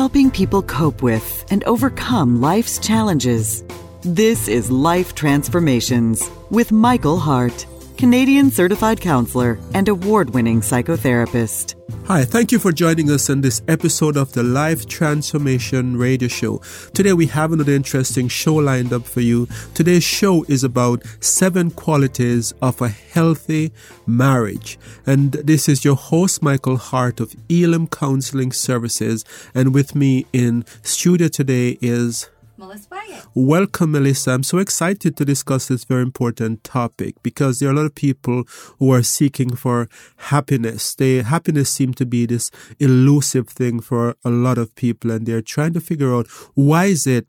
helping 0.00 0.30
people 0.30 0.62
cope 0.62 1.02
with 1.02 1.44
and 1.50 1.62
overcome 1.64 2.40
life's 2.40 2.78
challenges. 2.78 3.62
This 4.00 4.48
is 4.48 4.70
Life 4.70 5.14
Transformations 5.14 6.30
with 6.48 6.72
Michael 6.72 7.18
Hart, 7.18 7.66
Canadian 8.00 8.50
certified 8.50 8.98
counselor 8.98 9.58
and 9.74 9.86
award 9.86 10.30
winning 10.30 10.62
psychotherapist. 10.62 11.74
Hi, 12.06 12.24
thank 12.24 12.50
you 12.50 12.58
for 12.58 12.72
joining 12.72 13.10
us 13.10 13.28
on 13.28 13.42
this 13.42 13.60
episode 13.68 14.16
of 14.16 14.32
the 14.32 14.42
Life 14.42 14.86
Transformation 14.86 15.98
Radio 15.98 16.26
Show. 16.26 16.62
Today 16.94 17.12
we 17.12 17.26
have 17.26 17.52
another 17.52 17.72
interesting 17.72 18.26
show 18.26 18.54
lined 18.54 18.94
up 18.94 19.04
for 19.04 19.20
you. 19.20 19.46
Today's 19.74 20.02
show 20.02 20.44
is 20.48 20.64
about 20.64 21.04
seven 21.20 21.70
qualities 21.70 22.54
of 22.62 22.80
a 22.80 22.88
healthy 22.88 23.70
marriage. 24.06 24.78
And 25.04 25.32
this 25.32 25.68
is 25.68 25.84
your 25.84 25.96
host, 25.96 26.42
Michael 26.42 26.78
Hart 26.78 27.20
of 27.20 27.36
Elim 27.50 27.86
Counseling 27.86 28.50
Services. 28.50 29.26
And 29.54 29.74
with 29.74 29.94
me 29.94 30.24
in 30.32 30.64
studio 30.82 31.28
today 31.28 31.76
is 31.82 32.30
Melissa 32.60 32.88
Wyatt. 32.90 33.26
Welcome, 33.34 33.92
Melissa. 33.92 34.32
I'm 34.32 34.42
so 34.42 34.58
excited 34.58 35.16
to 35.16 35.24
discuss 35.24 35.68
this 35.68 35.84
very 35.84 36.02
important 36.02 36.62
topic 36.62 37.14
because 37.22 37.58
there 37.58 37.70
are 37.70 37.72
a 37.72 37.74
lot 37.74 37.86
of 37.86 37.94
people 37.94 38.44
who 38.78 38.92
are 38.92 39.02
seeking 39.02 39.56
for 39.56 39.88
happiness. 40.16 40.94
They, 40.94 41.22
happiness 41.22 41.70
seems 41.70 41.96
to 41.96 42.06
be 42.06 42.26
this 42.26 42.50
elusive 42.78 43.48
thing 43.48 43.80
for 43.80 44.14
a 44.26 44.30
lot 44.30 44.58
of 44.58 44.74
people, 44.74 45.10
and 45.10 45.24
they're 45.24 45.40
trying 45.40 45.72
to 45.72 45.80
figure 45.80 46.14
out 46.14 46.26
why 46.54 46.84
is 46.84 47.06
it 47.06 47.26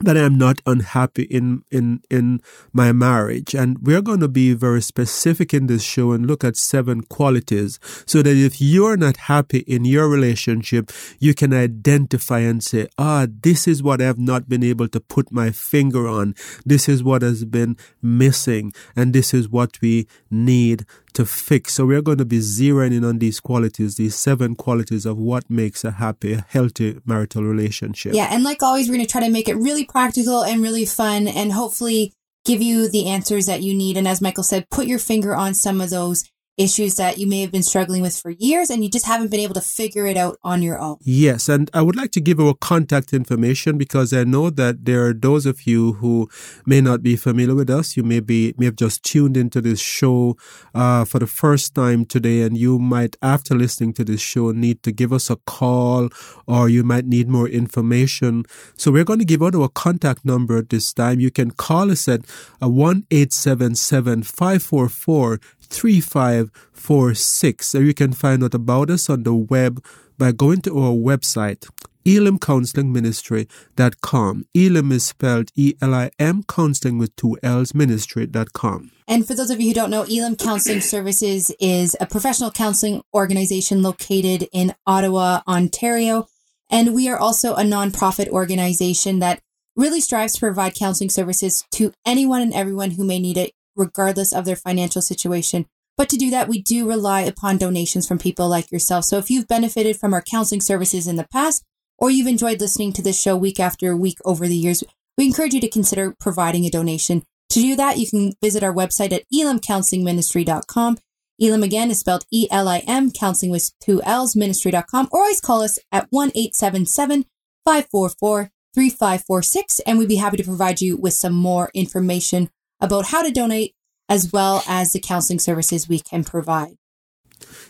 that 0.00 0.16
I'm 0.16 0.36
not 0.36 0.60
unhappy 0.66 1.24
in, 1.24 1.62
in, 1.70 2.02
in 2.10 2.40
my 2.72 2.92
marriage. 2.92 3.54
And 3.54 3.78
we're 3.78 4.02
going 4.02 4.20
to 4.20 4.28
be 4.28 4.52
very 4.54 4.82
specific 4.82 5.54
in 5.54 5.66
this 5.66 5.82
show 5.82 6.12
and 6.12 6.26
look 6.26 6.44
at 6.44 6.56
seven 6.56 7.02
qualities 7.02 7.78
so 8.06 8.22
that 8.22 8.36
if 8.36 8.60
you're 8.60 8.96
not 8.96 9.16
happy 9.16 9.58
in 9.60 9.84
your 9.84 10.08
relationship, 10.08 10.90
you 11.18 11.34
can 11.34 11.52
identify 11.52 12.40
and 12.40 12.62
say, 12.62 12.88
ah, 12.98 13.26
this 13.42 13.68
is 13.68 13.82
what 13.82 14.02
I've 14.02 14.18
not 14.18 14.48
been 14.48 14.64
able 14.64 14.88
to 14.88 15.00
put 15.00 15.30
my 15.30 15.50
finger 15.50 16.08
on. 16.08 16.34
This 16.66 16.88
is 16.88 17.02
what 17.02 17.22
has 17.22 17.44
been 17.44 17.76
missing. 18.02 18.72
And 18.96 19.12
this 19.12 19.32
is 19.32 19.48
what 19.48 19.80
we 19.80 20.06
need 20.30 20.86
to 21.14 21.24
fix. 21.24 21.74
So 21.74 21.86
we're 21.86 22.02
going 22.02 22.18
to 22.18 22.24
be 22.24 22.38
zeroing 22.38 22.92
in 22.92 23.04
on 23.04 23.18
these 23.18 23.40
qualities, 23.40 23.96
these 23.96 24.14
seven 24.14 24.54
qualities 24.54 25.06
of 25.06 25.16
what 25.16 25.48
makes 25.48 25.84
a 25.84 25.92
happy, 25.92 26.38
healthy 26.48 26.98
marital 27.04 27.44
relationship. 27.44 28.14
Yeah. 28.14 28.28
And 28.30 28.44
like 28.44 28.62
always, 28.62 28.88
we're 28.88 28.96
going 28.96 29.06
to 29.06 29.10
try 29.10 29.22
to 29.22 29.30
make 29.30 29.48
it 29.48 29.56
really 29.56 29.84
practical 29.84 30.44
and 30.44 30.62
really 30.62 30.84
fun 30.84 31.26
and 31.26 31.52
hopefully 31.52 32.12
give 32.44 32.60
you 32.60 32.88
the 32.88 33.06
answers 33.06 33.46
that 33.46 33.62
you 33.62 33.74
need. 33.74 33.96
And 33.96 34.06
as 34.06 34.20
Michael 34.20 34.42
said, 34.42 34.68
put 34.70 34.86
your 34.86 34.98
finger 34.98 35.34
on 35.34 35.54
some 35.54 35.80
of 35.80 35.90
those 35.90 36.24
issues 36.56 36.96
that 36.96 37.18
you 37.18 37.26
may 37.26 37.40
have 37.40 37.50
been 37.50 37.62
struggling 37.62 38.02
with 38.02 38.16
for 38.16 38.30
years 38.30 38.70
and 38.70 38.82
you 38.84 38.90
just 38.90 39.06
haven't 39.06 39.30
been 39.30 39.40
able 39.40 39.54
to 39.54 39.60
figure 39.60 40.06
it 40.06 40.16
out 40.16 40.38
on 40.42 40.62
your 40.62 40.78
own. 40.78 40.96
Yes, 41.02 41.48
and 41.48 41.70
I 41.74 41.82
would 41.82 41.96
like 41.96 42.10
to 42.12 42.20
give 42.20 42.38
our 42.40 42.54
contact 42.54 43.12
information 43.12 43.76
because 43.78 44.12
I 44.12 44.24
know 44.24 44.50
that 44.50 44.84
there 44.84 45.06
are 45.06 45.12
those 45.12 45.46
of 45.46 45.66
you 45.66 45.94
who 45.94 46.28
may 46.64 46.80
not 46.80 47.02
be 47.02 47.16
familiar 47.16 47.54
with 47.54 47.70
us. 47.70 47.96
You 47.96 48.02
may 48.02 48.20
be 48.20 48.54
may 48.56 48.66
have 48.66 48.76
just 48.76 49.02
tuned 49.02 49.36
into 49.36 49.60
this 49.60 49.80
show 49.80 50.36
uh, 50.74 51.04
for 51.04 51.18
the 51.18 51.26
first 51.26 51.74
time 51.74 52.04
today, 52.04 52.42
and 52.42 52.56
you 52.56 52.78
might, 52.78 53.16
after 53.22 53.54
listening 53.54 53.92
to 53.94 54.04
this 54.04 54.20
show, 54.20 54.52
need 54.52 54.82
to 54.82 54.92
give 54.92 55.12
us 55.12 55.30
a 55.30 55.36
call 55.36 56.08
or 56.46 56.68
you 56.68 56.84
might 56.84 57.06
need 57.06 57.28
more 57.28 57.48
information. 57.48 58.44
So 58.76 58.90
we're 58.90 59.04
going 59.04 59.18
to 59.18 59.24
give 59.24 59.42
out 59.42 59.54
our 59.54 59.68
contact 59.68 60.24
number 60.24 60.58
at 60.58 60.70
this 60.70 60.92
time. 60.92 61.20
You 61.20 61.30
can 61.30 61.50
call 61.50 61.90
us 61.90 62.08
at 62.08 62.20
uh, 62.62 62.68
one 62.68 63.06
eight 63.10 63.32
seven 63.32 63.74
seven 63.74 64.22
five 64.22 64.62
four 64.62 64.88
four 64.88 65.40
3546. 65.74 67.74
Or 67.74 67.82
you 67.82 67.94
can 67.94 68.12
find 68.12 68.44
out 68.44 68.54
about 68.54 68.90
us 68.90 69.10
on 69.10 69.24
the 69.24 69.34
web 69.34 69.84
by 70.16 70.30
going 70.32 70.62
to 70.62 70.78
our 70.78 70.92
website, 70.92 71.68
elimcounselingministry.com. 72.04 74.44
Elim 74.54 74.92
is 74.92 75.06
spelled 75.06 75.50
E-L-I-M, 75.56 76.44
counseling 76.44 76.98
with 76.98 77.16
two 77.16 77.36
L's, 77.42 77.74
ministry.com. 77.74 78.92
And 79.06 79.26
for 79.26 79.34
those 79.34 79.50
of 79.50 79.60
you 79.60 79.68
who 79.68 79.74
don't 79.74 79.90
know, 79.90 80.04
Elim 80.04 80.36
Counseling 80.36 80.80
Services 80.80 81.50
is 81.60 81.94
a 82.00 82.06
professional 82.06 82.50
counseling 82.50 83.02
organization 83.12 83.82
located 83.82 84.48
in 84.52 84.74
Ottawa, 84.86 85.42
Ontario. 85.46 86.26
And 86.70 86.94
we 86.94 87.06
are 87.08 87.18
also 87.18 87.52
a 87.54 87.62
nonprofit 87.62 88.28
organization 88.28 89.18
that 89.18 89.40
really 89.76 90.00
strives 90.00 90.32
to 90.34 90.40
provide 90.40 90.74
counseling 90.74 91.10
services 91.10 91.64
to 91.72 91.92
anyone 92.06 92.40
and 92.40 92.54
everyone 92.54 92.92
who 92.92 93.04
may 93.04 93.18
need 93.18 93.36
it 93.36 93.52
regardless 93.76 94.32
of 94.32 94.44
their 94.44 94.56
financial 94.56 95.02
situation. 95.02 95.66
But 95.96 96.08
to 96.08 96.16
do 96.16 96.30
that, 96.30 96.48
we 96.48 96.60
do 96.60 96.88
rely 96.88 97.22
upon 97.22 97.58
donations 97.58 98.06
from 98.06 98.18
people 98.18 98.48
like 98.48 98.72
yourself. 98.72 99.04
So 99.04 99.18
if 99.18 99.30
you've 99.30 99.46
benefited 99.46 99.96
from 99.96 100.12
our 100.12 100.22
counseling 100.22 100.60
services 100.60 101.06
in 101.06 101.16
the 101.16 101.28
past, 101.32 101.62
or 101.98 102.10
you've 102.10 102.26
enjoyed 102.26 102.60
listening 102.60 102.92
to 102.94 103.02
this 103.02 103.20
show 103.20 103.36
week 103.36 103.60
after 103.60 103.96
week 103.96 104.18
over 104.24 104.48
the 104.48 104.56
years, 104.56 104.82
we 105.16 105.26
encourage 105.26 105.54
you 105.54 105.60
to 105.60 105.68
consider 105.68 106.14
providing 106.18 106.64
a 106.64 106.70
donation. 106.70 107.22
To 107.50 107.60
do 107.60 107.76
that, 107.76 107.98
you 107.98 108.08
can 108.08 108.32
visit 108.42 108.64
our 108.64 108.74
website 108.74 109.12
at 109.12 109.22
elimcounselingministry.com. 109.32 110.98
Elim 111.38 111.62
again 111.62 111.90
is 111.90 112.00
spelled 112.00 112.24
E 112.32 112.48
L 112.50 112.68
I 112.68 112.78
M, 112.78 113.10
counseling 113.10 113.52
with 113.52 113.70
two 113.80 114.02
L's, 114.02 114.34
ministry.com, 114.34 115.08
or 115.12 115.20
always 115.20 115.40
call 115.40 115.62
us 115.62 115.78
at 115.92 116.08
1 116.10 116.32
877 116.34 117.26
544 117.64 118.50
3546, 118.74 119.80
and 119.80 119.98
we'd 119.98 120.08
be 120.08 120.16
happy 120.16 120.36
to 120.36 120.44
provide 120.44 120.80
you 120.80 120.96
with 120.96 121.12
some 121.12 121.32
more 121.32 121.70
information 121.74 122.50
about 122.80 123.06
how 123.06 123.22
to 123.22 123.30
donate 123.30 123.74
as 124.08 124.32
well 124.32 124.62
as 124.68 124.92
the 124.92 125.00
counseling 125.00 125.38
services 125.38 125.88
we 125.88 125.98
can 125.98 126.24
provide. 126.24 126.76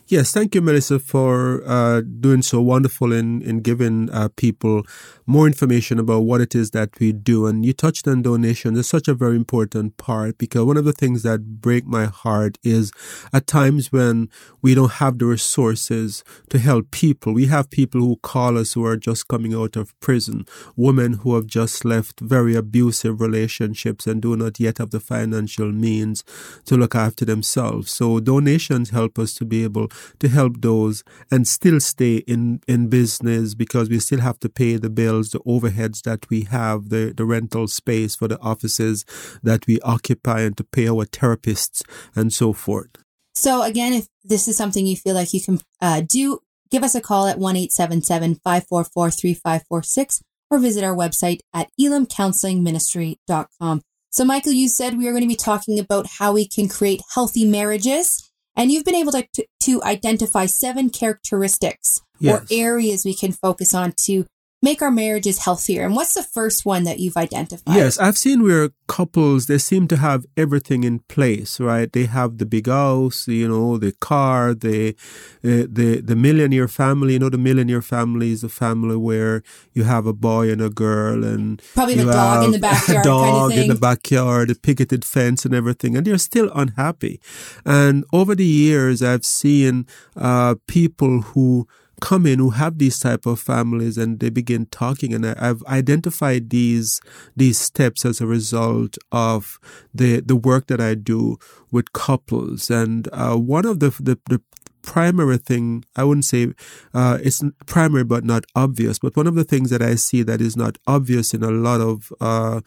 Yes, 0.06 0.32
thank 0.32 0.54
you, 0.54 0.60
Melissa, 0.60 0.98
for 0.98 1.62
uh, 1.66 2.02
doing 2.02 2.42
so 2.42 2.60
wonderful 2.60 3.12
in 3.12 3.40
in 3.42 3.60
giving 3.60 4.10
uh, 4.10 4.28
people 4.36 4.82
more 5.26 5.46
information 5.46 5.98
about 5.98 6.20
what 6.20 6.40
it 6.40 6.54
is 6.54 6.70
that 6.70 6.90
we 7.00 7.12
do. 7.12 7.46
And 7.46 7.64
you 7.64 7.72
touched 7.72 8.06
on 8.06 8.22
donation. 8.22 8.76
It's 8.76 8.88
such 8.88 9.08
a 9.08 9.14
very 9.14 9.36
important 9.36 9.96
part 9.96 10.36
because 10.36 10.64
one 10.64 10.76
of 10.76 10.84
the 10.84 10.92
things 10.92 11.22
that 11.22 11.60
break 11.62 11.86
my 11.86 12.04
heart 12.04 12.58
is 12.62 12.92
at 13.32 13.46
times 13.46 13.90
when 13.90 14.28
we 14.60 14.74
don't 14.74 14.92
have 14.92 15.18
the 15.18 15.26
resources 15.26 16.22
to 16.50 16.58
help 16.58 16.90
people. 16.90 17.32
We 17.32 17.46
have 17.46 17.70
people 17.70 18.00
who 18.02 18.16
call 18.16 18.58
us 18.58 18.74
who 18.74 18.84
are 18.84 18.96
just 18.98 19.28
coming 19.28 19.54
out 19.54 19.76
of 19.76 19.98
prison, 20.00 20.44
women 20.76 21.14
who 21.14 21.34
have 21.34 21.46
just 21.46 21.84
left 21.84 22.20
very 22.20 22.54
abusive 22.54 23.20
relationships 23.20 24.06
and 24.06 24.20
do 24.20 24.36
not 24.36 24.60
yet 24.60 24.78
have 24.78 24.90
the 24.90 25.00
financial 25.00 25.72
means 25.72 26.22
to 26.66 26.76
look 26.76 26.94
after 26.94 27.24
themselves. 27.24 27.90
So 27.90 28.20
donations 28.20 28.90
help 28.90 29.18
us 29.18 29.34
to 29.34 29.44
be 29.46 29.63
able 29.64 29.88
to 30.20 30.28
help 30.28 30.60
those 30.60 31.02
and 31.30 31.48
still 31.48 31.80
stay 31.80 32.18
in, 32.18 32.60
in 32.68 32.88
business 32.88 33.54
because 33.54 33.88
we 33.88 33.98
still 33.98 34.20
have 34.20 34.38
to 34.40 34.48
pay 34.48 34.76
the 34.76 34.90
bills, 34.90 35.30
the 35.30 35.40
overheads 35.40 36.02
that 36.02 36.28
we 36.30 36.42
have, 36.42 36.90
the, 36.90 37.12
the 37.16 37.24
rental 37.24 37.66
space 37.66 38.14
for 38.14 38.28
the 38.28 38.40
offices 38.40 39.04
that 39.42 39.66
we 39.66 39.80
occupy 39.80 40.42
and 40.42 40.56
to 40.56 40.64
pay 40.64 40.88
our 40.88 41.06
therapists 41.06 41.82
and 42.14 42.32
so 42.32 42.52
forth. 42.52 42.90
So 43.34 43.62
again, 43.62 43.92
if 43.92 44.06
this 44.22 44.46
is 44.46 44.56
something 44.56 44.86
you 44.86 44.94
feel 44.96 45.14
like 45.14 45.34
you 45.34 45.40
can 45.40 45.60
uh, 45.80 46.02
do, 46.06 46.38
give 46.70 46.84
us 46.84 46.94
a 46.94 47.00
call 47.00 47.26
at 47.26 47.38
1-877-544-3546 47.38 50.20
or 50.50 50.58
visit 50.58 50.84
our 50.84 50.94
website 50.94 51.40
at 51.52 51.70
elimcounselingministry.com. 51.80 53.82
So 54.10 54.24
Michael, 54.24 54.52
you 54.52 54.68
said 54.68 54.96
we 54.96 55.08
are 55.08 55.12
going 55.12 55.24
to 55.24 55.28
be 55.28 55.34
talking 55.34 55.80
about 55.80 56.06
how 56.18 56.32
we 56.32 56.46
can 56.46 56.68
create 56.68 57.02
healthy 57.14 57.44
marriages. 57.44 58.30
And 58.56 58.70
you've 58.70 58.84
been 58.84 58.94
able 58.94 59.12
to, 59.12 59.26
to, 59.34 59.46
to 59.64 59.82
identify 59.82 60.46
seven 60.46 60.90
characteristics 60.90 62.00
yes. 62.20 62.40
or 62.40 62.46
areas 62.50 63.04
we 63.04 63.14
can 63.14 63.32
focus 63.32 63.74
on 63.74 63.92
to 64.04 64.26
make 64.64 64.80
our 64.80 64.90
marriages 64.90 65.44
healthier. 65.44 65.84
And 65.84 65.94
what's 65.94 66.14
the 66.14 66.22
first 66.22 66.64
one 66.64 66.84
that 66.84 66.98
you've 66.98 67.18
identified? 67.18 67.76
Yes, 67.76 67.98
I've 67.98 68.16
seen 68.16 68.42
where 68.42 68.70
couples 68.88 69.46
they 69.46 69.58
seem 69.58 69.86
to 69.88 69.96
have 69.98 70.24
everything 70.36 70.84
in 70.84 71.00
place, 71.00 71.60
right? 71.60 71.92
They 71.92 72.06
have 72.06 72.38
the 72.38 72.46
big 72.46 72.66
house, 72.66 73.28
you 73.28 73.46
know, 73.46 73.76
the 73.76 73.92
car, 73.92 74.54
the 74.54 74.96
uh, 75.44 75.68
the 75.78 76.00
the 76.02 76.16
millionaire 76.16 76.66
family. 76.66 77.12
You 77.12 77.18
know, 77.20 77.28
the 77.28 77.38
millionaire 77.38 77.82
family 77.82 78.32
is 78.32 78.42
a 78.42 78.48
family 78.48 78.96
where 78.96 79.42
you 79.74 79.84
have 79.84 80.06
a 80.06 80.14
boy 80.14 80.50
and 80.50 80.62
a 80.62 80.70
girl, 80.70 81.22
and 81.22 81.62
probably 81.74 81.98
a 81.98 82.04
dog 82.04 82.44
in 82.46 82.50
the 82.52 82.58
backyard, 82.58 83.06
a 83.06 83.08
dog 83.08 83.50
kind 83.50 83.52
of 83.52 83.58
in 83.58 83.68
the 83.68 83.80
backyard, 83.88 84.50
a 84.50 84.54
picketed 84.54 85.04
fence, 85.04 85.44
and 85.44 85.54
everything, 85.54 85.96
and 85.96 86.06
they're 86.06 86.18
still 86.18 86.50
unhappy. 86.54 87.20
And 87.66 88.04
over 88.12 88.34
the 88.34 88.46
years, 88.46 89.02
I've 89.02 89.26
seen 89.26 89.86
uh, 90.16 90.54
people 90.66 91.20
who 91.20 91.68
come 92.00 92.26
in 92.26 92.38
who 92.38 92.50
have 92.50 92.78
these 92.78 92.98
type 92.98 93.26
of 93.26 93.40
families 93.40 93.96
and 93.98 94.20
they 94.20 94.30
begin 94.30 94.66
talking. 94.66 95.14
And 95.14 95.26
I, 95.26 95.34
have 95.44 95.62
identified 95.64 96.50
these 96.50 97.00
these 97.36 97.58
steps 97.58 98.04
as 98.04 98.20
a 98.20 98.26
result 98.26 98.98
of 99.12 99.58
the 99.94 100.20
the 100.20 100.36
work 100.36 100.66
that 100.68 100.80
I 100.80 100.94
do 100.94 101.38
with 101.70 101.92
couples. 101.92 102.70
And 102.70 103.08
uh, 103.12 103.36
one 103.36 103.66
of 103.66 103.80
the, 103.80 103.90
the, 103.90 104.18
the 104.28 104.40
primary 104.84 105.38
thing, 105.38 105.84
I 105.96 106.04
wouldn't 106.04 106.26
say 106.26 106.52
uh, 106.92 107.18
it's 107.22 107.42
primary 107.66 108.04
but 108.04 108.24
not 108.24 108.44
obvious, 108.54 108.98
but 108.98 109.16
one 109.16 109.26
of 109.26 109.34
the 109.34 109.44
things 109.44 109.70
that 109.70 109.82
I 109.82 109.94
see 109.96 110.22
that 110.22 110.40
is 110.40 110.56
not 110.56 110.78
obvious 110.86 111.34
in 111.34 111.42
a 111.42 111.50
lot 111.50 111.80
of 111.80 112.12
uh, 112.20 112.60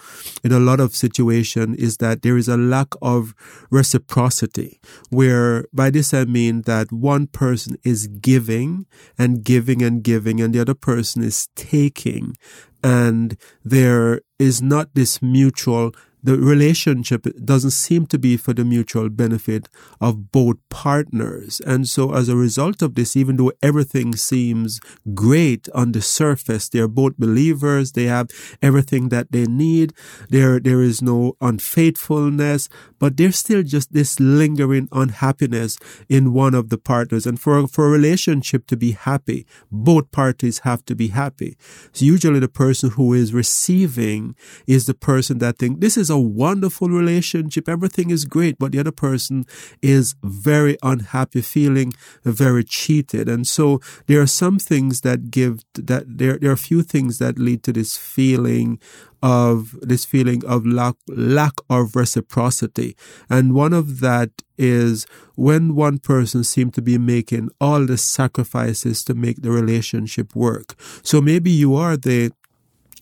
in 0.43 0.51
a 0.51 0.59
lot 0.59 0.79
of 0.79 0.95
situation 0.95 1.75
is 1.75 1.97
that 1.97 2.23
there 2.23 2.37
is 2.37 2.47
a 2.47 2.57
lack 2.57 2.87
of 3.01 3.33
reciprocity. 3.69 4.79
Where 5.09 5.65
by 5.73 5.89
this 5.89 6.13
I 6.13 6.25
mean 6.25 6.63
that 6.63 6.91
one 6.91 7.27
person 7.27 7.77
is 7.83 8.07
giving 8.07 8.87
and 9.17 9.43
giving 9.43 9.81
and 9.81 10.03
giving, 10.03 10.41
and 10.41 10.53
the 10.53 10.61
other 10.61 10.75
person 10.75 11.23
is 11.23 11.47
taking, 11.55 12.35
and 12.83 13.37
there 13.63 14.21
is 14.39 14.61
not 14.61 14.93
this 14.93 15.21
mutual 15.21 15.93
the 16.27 16.37
relationship 16.37 17.25
doesn't 17.45 17.71
seem 17.71 18.05
to 18.05 18.19
be 18.19 18.35
for 18.35 18.51
the 18.51 18.65
mutual 18.65 19.07
benefit 19.07 19.69
of 20.01 20.29
both 20.29 20.57
partners. 20.67 21.61
And 21.61 21.87
so 21.87 22.13
as 22.13 22.27
a 22.27 22.35
result 22.35 22.81
of 22.81 22.95
this, 22.95 23.15
even 23.15 23.37
though 23.37 23.53
everything 23.63 24.13
seems 24.13 24.81
great 25.13 25.69
on 25.73 25.93
the 25.93 26.01
surface, 26.01 26.67
they're 26.67 26.89
both 26.89 27.15
believers, 27.15 27.93
they 27.93 28.07
have 28.07 28.27
everything 28.61 29.07
that 29.07 29.31
they 29.31 29.45
need, 29.45 29.93
there, 30.27 30.59
there 30.59 30.81
is 30.81 31.01
no 31.01 31.37
unfaithfulness, 31.39 32.67
but 32.99 33.15
there's 33.15 33.37
still 33.37 33.63
just 33.63 33.93
this 33.93 34.19
lingering 34.19 34.89
unhappiness 34.91 35.77
in 36.09 36.33
one 36.33 36.53
of 36.53 36.67
the 36.67 36.77
partners. 36.77 37.25
And 37.25 37.39
for, 37.39 37.65
for 37.67 37.87
a 37.87 37.91
relationship 37.91 38.67
to 38.67 38.75
be 38.75 38.91
happy, 38.91 39.47
both 39.71 40.11
parties 40.11 40.59
have 40.59 40.83
to 40.87 40.95
be 40.95 41.07
happy. 41.07 41.55
So 41.93 42.03
usually 42.03 42.41
the 42.41 42.49
person 42.49 42.89
who 42.89 43.13
is 43.13 43.33
receiving 43.33 44.35
is 44.67 44.87
the 44.87 44.93
person 44.93 45.37
that 45.37 45.57
think 45.57 45.79
this 45.79 45.95
is 45.95 46.09
a 46.09 46.16
wonderful 46.19 46.89
relationship. 46.89 47.67
Everything 47.69 48.09
is 48.09 48.25
great, 48.25 48.57
but 48.59 48.71
the 48.71 48.79
other 48.79 48.91
person 48.91 49.45
is 49.81 50.15
very 50.23 50.77
unhappy, 50.83 51.41
feeling 51.41 51.93
very 52.23 52.63
cheated. 52.63 53.29
And 53.29 53.47
so 53.47 53.79
there 54.07 54.21
are 54.21 54.27
some 54.27 54.59
things 54.59 55.01
that 55.01 55.31
give 55.31 55.61
that 55.75 56.03
there, 56.07 56.37
there 56.37 56.49
are 56.49 56.53
a 56.53 56.57
few 56.57 56.83
things 56.83 57.19
that 57.19 57.39
lead 57.39 57.63
to 57.63 57.73
this 57.73 57.97
feeling 57.97 58.79
of 59.23 59.75
this 59.81 60.05
feeling 60.05 60.45
of 60.45 60.65
lack, 60.65 60.95
lack 61.07 61.53
of 61.69 61.95
reciprocity. 61.95 62.95
And 63.29 63.53
one 63.53 63.73
of 63.73 63.99
that 64.01 64.29
is 64.57 65.05
when 65.35 65.75
one 65.75 65.97
person 65.97 66.43
seems 66.43 66.73
to 66.73 66.81
be 66.81 66.97
making 66.97 67.49
all 67.59 67.85
the 67.85 67.97
sacrifices 67.97 69.03
to 69.05 69.13
make 69.13 69.41
the 69.41 69.51
relationship 69.51 70.35
work. 70.35 70.75
So 71.03 71.21
maybe 71.21 71.51
you 71.51 71.75
are 71.75 71.97
the 71.97 72.31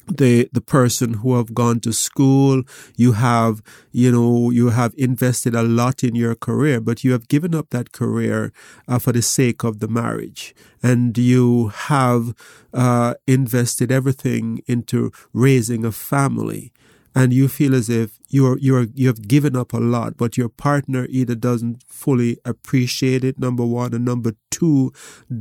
the 0.08 0.50
the 0.52 0.62
person 0.62 1.16
who 1.16 1.36
have 1.36 1.54
gone 1.54 1.80
to 1.80 1.92
school 1.92 2.64
you 2.96 3.14
have 3.14 3.62
you 3.92 4.12
know 4.12 4.52
you 4.52 4.70
have 4.70 4.94
invested 4.98 5.56
a 5.56 5.64
lot 5.64 6.04
in 6.04 6.16
your 6.16 6.36
career 6.36 6.80
but 6.80 7.04
you 7.04 7.12
have 7.12 7.28
given 7.28 7.56
up 7.56 7.70
that 7.72 7.92
career 7.92 8.52
uh, 8.88 9.00
for 9.00 9.12
the 9.12 9.22
sake 9.22 9.64
of 9.64 9.80
the 9.80 9.88
marriage. 9.88 10.56
And 10.82 11.18
you 11.18 11.70
have 11.70 12.36
uh, 12.74 13.16
invested 13.28 13.92
everything 13.92 14.62
into 14.68 15.12
raising 15.34 15.86
a 15.86 15.92
family 15.92 16.72
and 17.16 17.34
you 17.34 17.48
feel 17.48 17.74
as 17.74 17.90
if 17.90 18.20
you're 18.30 18.58
you're 18.60 18.88
you 18.94 19.08
have 19.08 19.28
given 19.28 19.56
up 19.56 19.74
a 19.74 19.78
lot 19.78 20.18
but 20.18 20.38
your 20.38 20.50
partner 20.50 21.08
either 21.10 21.34
doesn't 21.34 21.82
fully 21.88 22.38
appreciate 22.44 23.24
it 23.24 23.40
number 23.40 23.66
1 23.66 23.94
and 23.94 24.04
number 24.04 24.34
2 24.52 24.92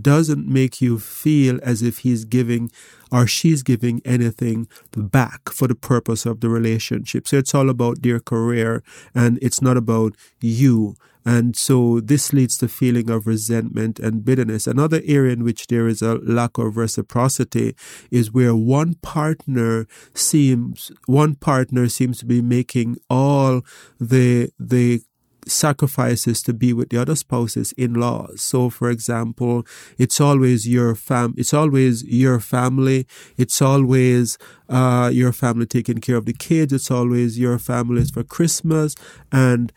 doesn't 0.00 0.46
make 0.48 0.80
you 0.80 0.98
feel 0.98 1.58
as 1.62 1.82
if 1.82 1.98
he's 1.98 2.24
giving 2.24 2.70
or 3.12 3.26
she's 3.26 3.62
giving 3.62 4.00
anything 4.04 4.66
back 4.96 5.48
for 5.50 5.68
the 5.68 5.74
purpose 5.74 6.26
of 6.26 6.40
the 6.40 6.48
relationship. 6.48 7.28
So 7.28 7.38
it's 7.38 7.54
all 7.54 7.70
about 7.70 8.02
their 8.02 8.18
career 8.18 8.82
and 9.14 9.38
it's 9.40 9.62
not 9.62 9.76
about 9.76 10.16
you 10.40 10.96
and 11.24 11.56
so 11.56 12.00
this 12.00 12.32
leads 12.32 12.58
to 12.58 12.68
feeling 12.68 13.08
of 13.10 13.26
resentment 13.26 13.98
and 13.98 14.24
bitterness. 14.24 14.66
Another 14.66 15.00
area 15.04 15.32
in 15.32 15.42
which 15.44 15.66
there 15.68 15.86
is 15.86 16.02
a 16.02 16.16
lack 16.16 16.58
of 16.58 16.76
reciprocity 16.76 17.74
is 18.10 18.32
where 18.32 18.54
one 18.54 18.94
partner 18.94 19.86
seems, 20.12 20.92
one 21.06 21.34
partner 21.34 21.88
seems 21.88 22.18
to 22.18 22.26
be 22.26 22.42
making 22.42 22.98
all 23.08 23.62
the, 23.98 24.50
the 24.58 25.02
sacrifices 25.46 26.42
to 26.42 26.52
be 26.52 26.72
with 26.72 26.90
the 26.90 27.00
other 27.00 27.14
spouse's 27.14 27.72
in-laws. 27.72 28.42
So, 28.42 28.70
for 28.70 28.90
example, 28.90 29.66
it's 29.98 30.20
always 30.20 30.66
your 30.66 30.94
fam, 30.94 31.34
it's 31.36 31.54
always 31.54 32.02
your 32.04 32.40
family. 32.40 33.06
It's 33.36 33.60
always, 33.60 34.38
uh, 34.68 35.10
your 35.12 35.32
family 35.32 35.66
taking 35.66 35.98
care 35.98 36.16
of 36.16 36.26
the 36.26 36.32
kids. 36.32 36.72
It's 36.72 36.90
always 36.90 37.38
your 37.38 37.58
families 37.58 38.10
for 38.10 38.22
Christmas 38.22 38.94
and 39.30 39.72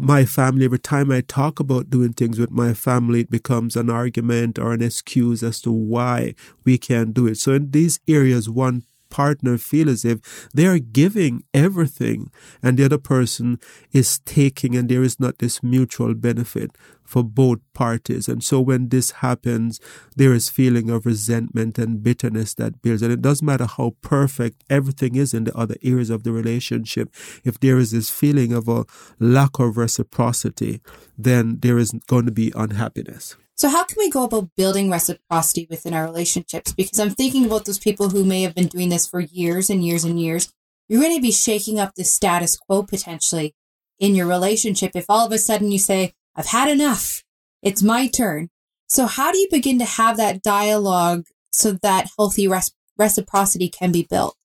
my 0.00 0.24
family, 0.24 0.64
every 0.64 0.78
time 0.78 1.10
I 1.10 1.20
talk 1.20 1.60
about 1.60 1.90
doing 1.90 2.12
things 2.12 2.38
with 2.38 2.50
my 2.50 2.74
family, 2.74 3.20
it 3.20 3.30
becomes 3.30 3.76
an 3.76 3.90
argument 3.90 4.58
or 4.58 4.72
an 4.72 4.82
excuse 4.82 5.42
as 5.42 5.60
to 5.62 5.70
why 5.70 6.34
we 6.64 6.78
can't 6.78 7.14
do 7.14 7.26
it. 7.26 7.38
So 7.38 7.52
in 7.52 7.70
these 7.70 8.00
areas, 8.08 8.48
one 8.48 8.84
partner 9.10 9.58
feel 9.58 9.88
as 9.88 10.04
if 10.04 10.48
they 10.54 10.66
are 10.66 10.78
giving 10.78 11.42
everything 11.52 12.30
and 12.62 12.78
the 12.78 12.84
other 12.84 12.98
person 12.98 13.58
is 13.92 14.18
taking 14.20 14.76
and 14.76 14.88
there 14.88 15.02
is 15.02 15.18
not 15.20 15.38
this 15.38 15.62
mutual 15.62 16.14
benefit 16.14 16.70
for 17.10 17.24
both 17.24 17.58
parties. 17.74 18.28
And 18.28 18.42
so 18.42 18.60
when 18.60 18.88
this 18.88 19.10
happens, 19.10 19.80
there 20.14 20.32
is 20.32 20.48
feeling 20.48 20.90
of 20.90 21.04
resentment 21.04 21.76
and 21.76 22.04
bitterness 22.04 22.54
that 22.54 22.82
builds. 22.82 23.02
And 23.02 23.12
it 23.12 23.20
doesn't 23.20 23.44
matter 23.44 23.66
how 23.66 23.96
perfect 24.00 24.62
everything 24.70 25.16
is 25.16 25.34
in 25.34 25.42
the 25.42 25.56
other 25.56 25.74
areas 25.82 26.08
of 26.08 26.22
the 26.22 26.30
relationship. 26.30 27.12
If 27.44 27.58
there 27.58 27.78
is 27.78 27.90
this 27.90 28.10
feeling 28.10 28.52
of 28.52 28.68
a 28.68 28.84
lack 29.18 29.58
of 29.58 29.76
reciprocity, 29.76 30.80
then 31.18 31.58
there 31.60 31.78
is 31.78 31.90
going 32.06 32.26
to 32.26 32.32
be 32.32 32.52
unhappiness. 32.54 33.36
So, 33.60 33.68
how 33.68 33.84
can 33.84 33.96
we 33.98 34.08
go 34.08 34.24
about 34.24 34.48
building 34.56 34.90
reciprocity 34.90 35.66
within 35.68 35.92
our 35.92 36.02
relationships? 36.02 36.72
Because 36.72 36.98
I'm 36.98 37.10
thinking 37.10 37.44
about 37.44 37.66
those 37.66 37.78
people 37.78 38.08
who 38.08 38.24
may 38.24 38.40
have 38.40 38.54
been 38.54 38.68
doing 38.68 38.88
this 38.88 39.06
for 39.06 39.20
years 39.20 39.68
and 39.68 39.84
years 39.84 40.02
and 40.02 40.18
years. 40.18 40.50
You're 40.88 41.02
going 41.02 41.14
to 41.14 41.20
be 41.20 41.30
shaking 41.30 41.78
up 41.78 41.94
the 41.94 42.04
status 42.04 42.56
quo 42.56 42.84
potentially 42.84 43.54
in 43.98 44.14
your 44.14 44.26
relationship 44.26 44.92
if 44.94 45.04
all 45.10 45.26
of 45.26 45.32
a 45.32 45.36
sudden 45.36 45.70
you 45.70 45.78
say, 45.78 46.14
I've 46.34 46.46
had 46.46 46.70
enough. 46.70 47.22
It's 47.62 47.82
my 47.82 48.06
turn. 48.06 48.48
So, 48.86 49.04
how 49.04 49.30
do 49.30 49.36
you 49.36 49.48
begin 49.50 49.78
to 49.80 49.84
have 49.84 50.16
that 50.16 50.40
dialogue 50.40 51.26
so 51.52 51.72
that 51.82 52.08
healthy 52.16 52.48
res- 52.48 52.72
reciprocity 52.96 53.68
can 53.68 53.92
be 53.92 54.06
built? 54.08 54.38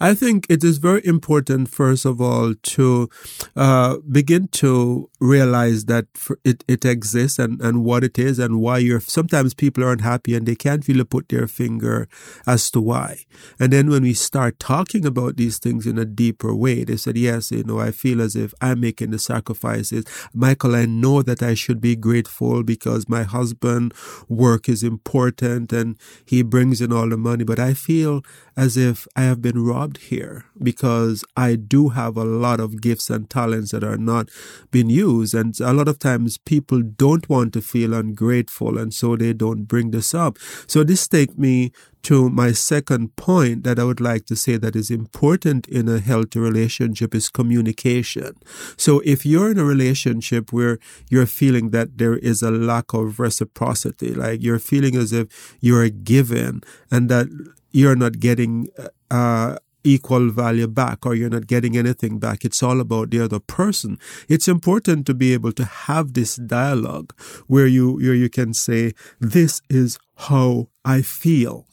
I 0.00 0.14
think 0.14 0.46
it 0.48 0.64
is 0.64 0.78
very 0.78 1.04
important, 1.04 1.68
first 1.68 2.04
of 2.04 2.20
all, 2.20 2.54
to 2.54 3.08
uh, 3.56 3.98
begin 4.10 4.48
to 4.48 5.10
realize 5.20 5.84
that 5.86 6.06
it, 6.44 6.64
it 6.68 6.84
exists 6.84 7.38
and, 7.38 7.60
and 7.60 7.84
what 7.84 8.04
it 8.04 8.18
is 8.18 8.38
and 8.38 8.60
why 8.60 8.78
you're. 8.78 9.00
Sometimes 9.00 9.54
people 9.54 9.84
aren't 9.84 10.00
happy 10.00 10.34
and 10.34 10.46
they 10.46 10.54
can't 10.54 10.86
really 10.88 11.04
put 11.04 11.28
their 11.28 11.46
finger 11.46 12.08
as 12.46 12.70
to 12.72 12.80
why. 12.80 13.24
And 13.58 13.72
then 13.72 13.88
when 13.90 14.02
we 14.02 14.14
start 14.14 14.58
talking 14.58 15.06
about 15.06 15.36
these 15.36 15.58
things 15.58 15.86
in 15.86 15.98
a 15.98 16.04
deeper 16.04 16.54
way, 16.54 16.84
they 16.84 16.96
said, 16.96 17.16
Yes, 17.16 17.50
you 17.50 17.64
know, 17.64 17.78
I 17.80 17.90
feel 17.90 18.20
as 18.20 18.36
if 18.36 18.54
I'm 18.60 18.80
making 18.80 19.10
the 19.10 19.18
sacrifices. 19.18 20.04
Michael, 20.32 20.74
I 20.74 20.86
know 20.86 21.22
that 21.22 21.42
I 21.42 21.54
should 21.54 21.80
be 21.80 21.96
grateful 21.96 22.62
because 22.62 23.08
my 23.08 23.22
husband 23.22 23.94
work 24.28 24.68
is 24.68 24.82
important 24.82 25.72
and 25.72 25.96
he 26.24 26.42
brings 26.42 26.80
in 26.80 26.92
all 26.92 27.08
the 27.08 27.16
money, 27.16 27.44
but 27.44 27.58
I 27.58 27.74
feel 27.74 28.22
as 28.56 28.76
if 28.76 29.06
I 29.16 29.22
have 29.22 29.42
been 29.42 29.64
robbed 29.64 29.83
here 29.98 30.44
because 30.62 31.24
I 31.36 31.56
do 31.56 31.90
have 31.90 32.16
a 32.16 32.24
lot 32.24 32.60
of 32.60 32.80
gifts 32.80 33.10
and 33.10 33.28
talents 33.28 33.70
that 33.72 33.84
are 33.84 33.96
not 33.96 34.30
being 34.70 34.90
used. 34.90 35.34
And 35.34 35.58
a 35.60 35.72
lot 35.72 35.88
of 35.88 35.98
times 35.98 36.38
people 36.38 36.82
don't 36.82 37.28
want 37.28 37.52
to 37.54 37.62
feel 37.62 37.94
ungrateful 37.94 38.78
and 38.78 38.92
so 38.92 39.16
they 39.16 39.32
don't 39.32 39.64
bring 39.64 39.90
this 39.90 40.14
up. 40.14 40.38
So 40.66 40.84
this 40.84 41.06
take 41.06 41.38
me 41.38 41.72
to 42.04 42.28
my 42.28 42.52
second 42.52 43.16
point 43.16 43.64
that 43.64 43.78
I 43.78 43.84
would 43.84 44.00
like 44.00 44.26
to 44.26 44.36
say 44.36 44.58
that 44.58 44.76
is 44.76 44.90
important 44.90 45.66
in 45.68 45.88
a 45.88 46.00
healthy 46.00 46.38
relationship 46.38 47.14
is 47.14 47.30
communication. 47.30 48.36
So 48.76 49.00
if 49.04 49.24
you're 49.24 49.50
in 49.50 49.58
a 49.58 49.64
relationship 49.64 50.52
where 50.52 50.78
you're 51.08 51.26
feeling 51.26 51.70
that 51.70 51.96
there 51.96 52.16
is 52.16 52.42
a 52.42 52.50
lack 52.50 52.92
of 52.92 53.18
reciprocity, 53.18 54.12
like 54.14 54.42
you're 54.42 54.58
feeling 54.58 54.96
as 54.96 55.12
if 55.12 55.56
you're 55.60 55.88
given 55.88 56.62
and 56.90 57.08
that 57.08 57.26
you're 57.72 57.96
not 57.96 58.20
getting 58.20 58.68
uh, 59.10 59.56
equal 59.84 60.30
value 60.30 60.66
back 60.66 61.06
or 61.06 61.14
you're 61.14 61.30
not 61.30 61.46
getting 61.46 61.76
anything 61.76 62.18
back. 62.18 62.44
It's 62.44 62.62
all 62.62 62.80
about 62.80 63.10
the 63.10 63.20
other 63.20 63.38
person. 63.38 63.98
It's 64.28 64.48
important 64.48 65.06
to 65.06 65.14
be 65.14 65.32
able 65.32 65.52
to 65.52 65.64
have 65.64 66.14
this 66.14 66.36
dialogue 66.36 67.14
where 67.46 67.66
you, 67.66 67.96
where 67.96 68.14
you 68.14 68.28
can 68.28 68.54
say, 68.54 68.92
this 69.20 69.60
is 69.68 69.98
how 70.16 70.68
I 70.84 71.02
feel 71.02 71.66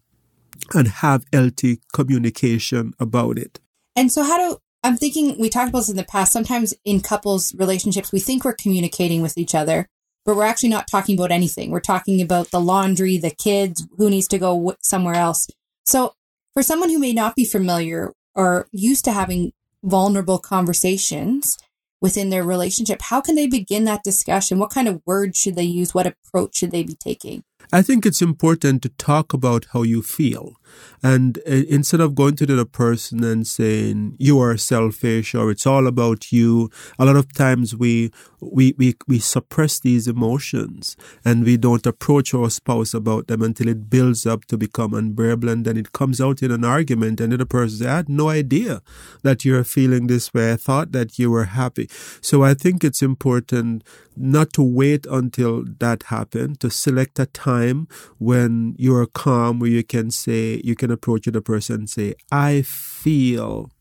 and 0.73 0.87
have 0.87 1.25
healthy 1.33 1.79
communication 1.93 2.93
about 2.99 3.37
it. 3.37 3.59
And 3.95 4.11
so 4.11 4.23
how 4.23 4.37
do, 4.37 4.57
I'm 4.83 4.97
thinking, 4.97 5.37
we 5.39 5.49
talked 5.49 5.69
about 5.69 5.79
this 5.79 5.89
in 5.89 5.97
the 5.97 6.03
past. 6.03 6.31
Sometimes 6.31 6.73
in 6.85 7.01
couples 7.01 7.53
relationships, 7.55 8.11
we 8.11 8.19
think 8.19 8.43
we're 8.43 8.53
communicating 8.53 9.21
with 9.21 9.37
each 9.37 9.53
other, 9.55 9.87
but 10.25 10.35
we're 10.35 10.45
actually 10.45 10.69
not 10.69 10.87
talking 10.87 11.17
about 11.17 11.31
anything. 11.31 11.71
We're 11.71 11.79
talking 11.79 12.21
about 12.21 12.51
the 12.51 12.59
laundry, 12.59 13.17
the 13.17 13.31
kids, 13.31 13.85
who 13.97 14.09
needs 14.09 14.27
to 14.29 14.39
go 14.39 14.75
somewhere 14.81 15.15
else. 15.15 15.47
So, 15.85 16.13
for 16.53 16.63
someone 16.63 16.89
who 16.89 16.99
may 16.99 17.13
not 17.13 17.35
be 17.35 17.45
familiar 17.45 18.13
or 18.35 18.67
used 18.71 19.05
to 19.05 19.11
having 19.11 19.51
vulnerable 19.83 20.39
conversations, 20.39 21.57
within 22.01 22.31
their 22.31 22.43
relationship, 22.43 23.01
how 23.03 23.21
can 23.21 23.35
they 23.35 23.47
begin 23.47 23.85
that 23.85 24.03
discussion? 24.03 24.59
What 24.59 24.71
kind 24.71 24.87
of 24.87 25.01
words 25.05 25.37
should 25.37 25.55
they 25.55 25.63
use? 25.63 25.93
What 25.93 26.07
approach 26.07 26.57
should 26.57 26.71
they 26.71 26.83
be 26.83 26.95
taking? 26.95 27.43
I 27.71 27.83
think 27.83 28.05
it's 28.05 28.21
important 28.21 28.81
to 28.81 28.89
talk 28.89 29.33
about 29.33 29.67
how 29.71 29.83
you 29.83 30.01
feel. 30.01 30.55
And 31.03 31.39
uh, 31.39 31.63
instead 31.69 31.99
of 31.99 32.15
going 32.15 32.35
to 32.35 32.45
the 32.45 32.53
other 32.53 32.65
person 32.65 33.23
and 33.23 33.47
saying 33.47 34.15
you 34.19 34.39
are 34.39 34.57
selfish 34.57 35.33
or 35.33 35.51
it's 35.51 35.65
all 35.65 35.87
about 35.87 36.31
you, 36.31 36.69
a 36.99 37.05
lot 37.05 37.15
of 37.15 37.33
times 37.33 37.75
we 37.75 38.11
we 38.39 38.73
we, 38.77 38.95
we 39.07 39.19
suppress 39.19 39.79
these 39.79 40.07
emotions 40.07 40.95
and 41.23 41.43
we 41.43 41.57
don't 41.57 41.85
approach 41.85 42.33
our 42.33 42.49
spouse 42.49 42.93
about 42.93 43.27
them 43.27 43.41
until 43.41 43.67
it 43.67 43.89
builds 43.89 44.25
up 44.25 44.45
to 44.45 44.57
become 44.57 44.93
unbearable 44.93 45.49
and 45.49 45.65
then 45.65 45.77
it 45.77 45.91
comes 45.91 46.19
out 46.19 46.41
in 46.41 46.51
an 46.51 46.65
argument 46.65 47.19
and 47.19 47.31
the 47.31 47.35
other 47.35 47.45
person 47.45 47.77
says, 47.77 47.87
I 47.87 47.95
had 47.97 48.09
no 48.09 48.29
idea 48.29 48.81
that 49.23 49.45
you're 49.45 49.63
feeling 49.63 50.07
this 50.07 50.33
way. 50.33 50.53
I 50.53 50.55
thought 50.55 50.91
that 50.91 51.17
you 51.17 51.31
were 51.31 51.45
happy. 51.45 51.89
So 52.21 52.43
I 52.43 52.53
think 52.53 52.83
it's 52.83 53.01
important 53.01 53.83
not 54.15 54.53
to 54.53 54.61
wait 54.61 55.05
until 55.05 55.63
that 55.79 56.03
happened, 56.03 56.59
to 56.59 56.69
select 56.69 57.19
a 57.19 57.25
time 57.25 57.87
when 58.17 58.75
you're 58.77 59.05
calm 59.05 59.59
where 59.59 59.69
you 59.69 59.83
can 59.83 60.11
say 60.11 60.60
you 60.65 60.75
can 60.75 60.91
approach 60.91 61.25
the 61.25 61.41
person 61.41 61.75
and 61.75 61.89
say, 61.89 62.15
I 62.31 62.61
feel 62.61 63.71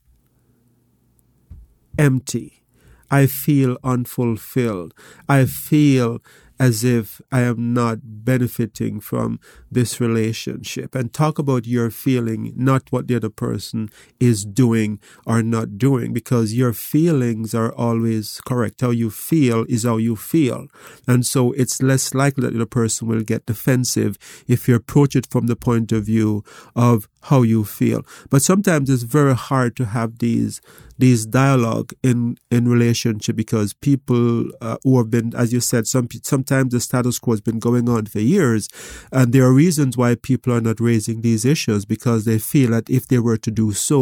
empty. 1.99 2.63
I 3.11 3.27
feel 3.27 3.77
unfulfilled. 3.83 4.95
I 5.29 5.45
feel 5.45 6.23
as 6.59 6.85
if 6.85 7.21
I 7.33 7.41
am 7.41 7.75
not 7.75 7.99
benefiting 8.03 9.01
from 9.01 9.41
this 9.71 10.01
relationship 10.01 10.95
and 10.95 11.13
talk 11.13 11.39
about 11.39 11.67
your 11.67 11.91
feeling, 11.91 12.53
not 12.57 12.91
what 12.91 13.07
the 13.07 13.17
other 13.17 13.31
person 13.31 13.89
is 14.19 14.45
doing 14.45 14.99
or 15.27 15.43
not 15.43 15.79
doing, 15.79 16.13
because 16.13 16.55
your 16.55 16.73
feelings 16.73 17.55
are 17.55 17.73
always 17.75 18.41
correct. 18.45 18.81
How 18.81 18.91
you 18.91 19.11
feel 19.11 19.65
is 19.69 19.85
how 19.85 19.97
you 19.97 20.17
feel. 20.17 20.67
And 21.07 21.25
so 21.25 21.53
it's 21.53 21.83
less 21.83 22.15
likely 22.15 22.49
that 22.49 22.59
the 22.59 22.67
person 22.67 23.09
will 23.09 23.23
get 23.23 23.47
defensive 23.47 24.17
if 24.49 24.69
you 24.69 24.75
approach 24.75 25.15
it 25.15 25.27
from 25.31 25.47
the 25.47 25.57
point 25.57 25.93
of 25.93 26.05
view 26.05 26.45
of 26.75 27.09
how 27.25 27.43
you 27.43 27.65
feel. 27.65 28.03
But 28.31 28.43
sometimes 28.43 28.89
it's 28.89 29.03
very 29.03 29.35
hard 29.35 29.77
to 29.77 29.87
have 29.87 30.19
these 30.19 30.61
these 30.99 31.25
dialogue 31.25 31.93
in 32.03 32.37
in 32.51 32.69
relationship 32.69 33.35
because 33.35 33.73
people 33.73 34.45
uh, 34.61 34.77
who 34.85 34.99
have 34.99 35.11
been, 35.11 35.35
as 35.35 35.53
you 35.53 35.61
said, 35.61 35.87
some 35.87 36.09
sometimes 36.23 36.73
the 36.73 36.81
status 36.81 37.19
quo 37.19 37.33
has 37.33 37.41
been 37.41 37.59
going 37.59 37.89
on 37.89 38.07
for 38.07 38.21
years, 38.21 38.69
and 39.11 39.33
they 39.33 39.41
are 39.41 39.53
reasons 39.61 39.97
why 39.97 40.15
people 40.15 40.53
are 40.55 40.67
not 40.69 40.81
raising 40.81 41.21
these 41.21 41.45
issues 41.45 41.85
because 41.85 42.25
they 42.25 42.39
feel 42.39 42.71
that 42.71 42.89
if 42.89 43.07
they 43.07 43.19
were 43.19 43.41
to 43.47 43.51
do 43.63 43.73
so, 43.73 43.99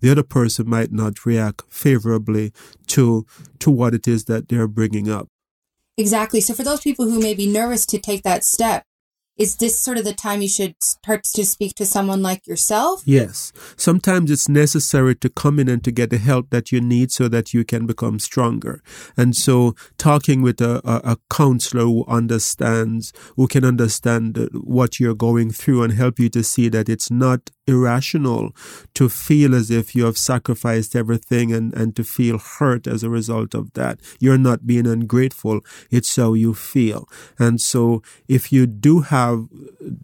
the 0.00 0.10
other 0.10 0.26
person 0.38 0.68
might 0.76 0.92
not 1.02 1.24
react 1.30 1.62
favorably 1.68 2.46
to 2.94 3.04
to 3.62 3.70
what 3.70 3.94
it 3.98 4.06
is 4.14 4.24
that 4.24 4.48
they're 4.48 4.74
bringing 4.78 5.08
up. 5.18 5.26
Exactly. 5.96 6.40
So 6.40 6.52
for 6.54 6.64
those 6.64 6.80
people 6.80 7.06
who 7.10 7.20
may 7.20 7.34
be 7.34 7.46
nervous 7.60 7.86
to 7.86 7.98
take 7.98 8.22
that 8.24 8.42
step, 8.44 8.82
is 9.36 9.56
this 9.56 9.78
sort 9.78 9.98
of 9.98 10.04
the 10.04 10.14
time 10.14 10.40
you 10.40 10.48
should 10.48 10.74
start 10.82 11.24
to 11.24 11.44
speak 11.44 11.74
to 11.76 11.86
someone 11.86 12.22
like 12.22 12.46
yourself? 12.46 13.02
Yes. 13.04 13.52
Sometimes 13.76 14.30
it's 14.30 14.48
necessary 14.48 15.14
to 15.16 15.28
come 15.28 15.58
in 15.58 15.68
and 15.68 15.84
to 15.84 15.92
get 15.92 16.10
the 16.10 16.18
help 16.18 16.50
that 16.50 16.72
you 16.72 16.80
need 16.80 17.12
so 17.12 17.28
that 17.28 17.52
you 17.52 17.64
can 17.64 17.86
become 17.86 18.18
stronger. 18.18 18.82
And 19.16 19.36
so 19.36 19.74
talking 19.98 20.42
with 20.42 20.60
a, 20.60 20.80
a, 20.84 21.12
a 21.12 21.16
counselor 21.30 21.84
who 21.84 22.04
understands, 22.08 23.12
who 23.36 23.46
can 23.46 23.64
understand 23.64 24.38
uh, 24.38 24.46
what 24.52 24.98
you're 24.98 25.14
going 25.14 25.50
through 25.50 25.82
and 25.82 25.92
help 25.92 26.18
you 26.18 26.28
to 26.30 26.42
see 26.42 26.68
that 26.70 26.88
it's 26.88 27.10
not 27.10 27.50
irrational 27.66 28.54
to 28.94 29.08
feel 29.08 29.54
as 29.54 29.70
if 29.70 29.94
you 29.94 30.04
have 30.04 30.18
sacrificed 30.18 30.94
everything 30.94 31.52
and, 31.52 31.74
and 31.74 31.96
to 31.96 32.04
feel 32.04 32.38
hurt 32.38 32.86
as 32.86 33.02
a 33.02 33.10
result 33.10 33.54
of 33.54 33.72
that. 33.74 34.00
You're 34.20 34.38
not 34.38 34.66
being 34.66 34.86
ungrateful. 34.86 35.60
It's 35.90 36.14
how 36.14 36.34
you 36.34 36.54
feel. 36.54 37.08
And 37.38 37.60
so 37.60 38.02
if 38.28 38.52
you 38.52 38.66
do 38.66 39.00
have 39.00 39.46